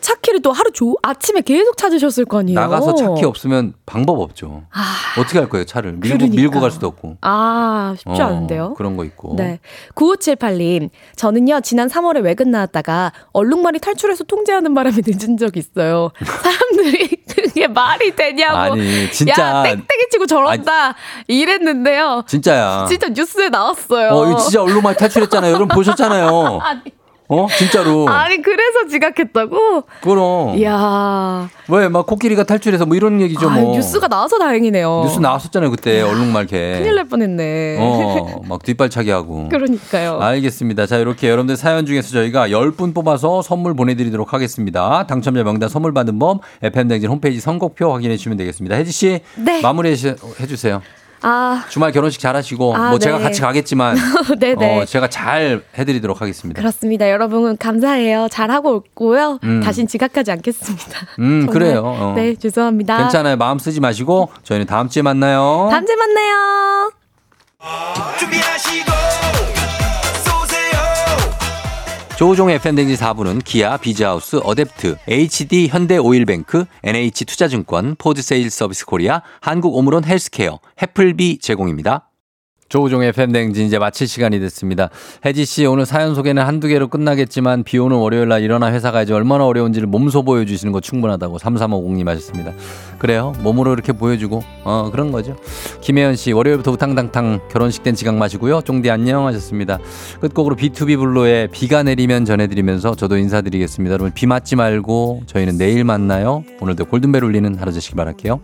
[0.00, 2.58] 차키를 또 하루 조 아침에 계속 찾으셨을 거 아니에요.
[2.58, 4.62] 나가서 차키 없으면 방법 없죠.
[4.72, 4.80] 아,
[5.20, 5.92] 어떻게 할 거예요, 차를?
[5.92, 6.36] 밀고, 그러니까.
[6.36, 7.18] 밀고 갈 수도 없고.
[7.20, 8.74] 아 쉽지 어, 않은데요.
[8.74, 9.34] 그런 거 있고.
[9.36, 9.60] 네.
[9.94, 16.10] 9578님, 저는요, 지난 3월에 외근 나왔다가 얼룩말이 탈출해서 통제하는 바람에 늦은 적이 있어요.
[16.24, 18.56] 사람들이 그게 말이 되냐고.
[18.74, 19.32] 아니, 진짜.
[19.42, 20.94] 야, 땡땡이 치고 저런다.
[21.26, 22.24] 이랬는데요.
[22.26, 22.86] 진짜야.
[22.88, 24.10] 진짜 뉴스에 나왔어요.
[24.10, 25.52] 어, 진짜 얼룩말 탈출했잖아요.
[25.52, 26.58] 여러분 보셨잖아요.
[26.62, 26.80] 아니,
[27.30, 27.46] 어?
[27.56, 28.06] 진짜로.
[28.10, 29.84] 아니 그래서 지각했다고?
[30.02, 30.58] 그럼.
[30.58, 31.48] 이야.
[31.68, 33.74] 왜, 막 코끼리가 탈출해서 뭐 이런 얘기죠, 아, 뭐.
[33.76, 35.02] 뉴스가 나와서 다행이네요.
[35.04, 36.02] 뉴스 나왔었잖아요, 그때.
[36.02, 36.78] 얼룩말게.
[36.80, 37.76] 큰일 날 뻔했네.
[37.80, 39.48] 어, 막 뒷발차기 하고.
[39.50, 40.18] 그러니까요.
[40.20, 40.86] 알겠습니다.
[40.86, 45.06] 자, 이렇게 여러분들 사연 중에서 저희가 10분 뽑아서 선물 보내드리도록 하겠습니다.
[45.06, 48.74] 당첨자 명단 선물 받은 법, FM댕진 홈페이지 선곡표 확인해 주시면 되겠습니다.
[48.74, 49.60] 혜지씨, 네.
[49.62, 50.82] 마무리 해주세요.
[51.22, 53.24] 아, 주말 결혼식 잘하시고, 아, 뭐 제가 네.
[53.24, 53.96] 같이 가겠지만,
[54.38, 54.80] 네네.
[54.82, 56.60] 어, 제가 잘 해드리도록 하겠습니다.
[56.60, 57.10] 그렇습니다.
[57.10, 58.28] 여러분 감사해요.
[58.30, 59.38] 잘하고 있고요.
[59.44, 59.60] 음.
[59.62, 60.98] 다신 지각하지 않겠습니다.
[61.20, 61.46] 음.
[61.46, 61.82] 그래요.
[61.84, 62.12] 어.
[62.16, 62.98] 네, 죄송합니다.
[62.98, 63.36] 괜찮아요.
[63.36, 65.68] 마음 쓰지 마시고, 저희는 다음 주에 만나요.
[65.70, 66.90] 다음 주에 만나요.
[68.18, 68.90] 준비하시고
[72.20, 80.04] 조우종의 FM 댕진 4부는 기아, 비즈하우스, 어댑트, HD 현대오일뱅크, NH투자증권, 포드세일즈 서비스 코리아, 한국 오므론
[80.04, 82.09] 헬스케어, 해플비 제공입니다.
[82.70, 84.90] 조우종의 FM댕진 이제 마칠 시간이 됐습니다.
[85.24, 89.12] 혜지 씨 오늘 사연 소개는 한두 개로 끝나겠지만 비 오는 월요일 날 일어나 회사 가야지
[89.12, 92.52] 얼마나 어려운지를 몸소 보여주시는 거 충분하다고 3350님 하셨습니다.
[92.98, 93.32] 그래요.
[93.40, 95.36] 몸으로 이렇게 보여주고 어 그런 거죠.
[95.80, 98.62] 김혜연 씨 월요일부터 우탕탕탕 결혼식 땐 지각 마시고요.
[98.62, 99.78] 쫑디 안녕 하셨습니다.
[100.20, 103.94] 끝곡으로 B2B 블루의 비가 내리면 전해드리면서 저도 인사드리겠습니다.
[103.94, 106.44] 여러분 비 맞지 말고 저희는 내일 만나요.
[106.60, 108.40] 오늘도 골든벨 울리는 하루 되시기 바랄게요.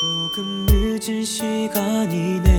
[0.00, 2.49] 조금 늦은 시간이네요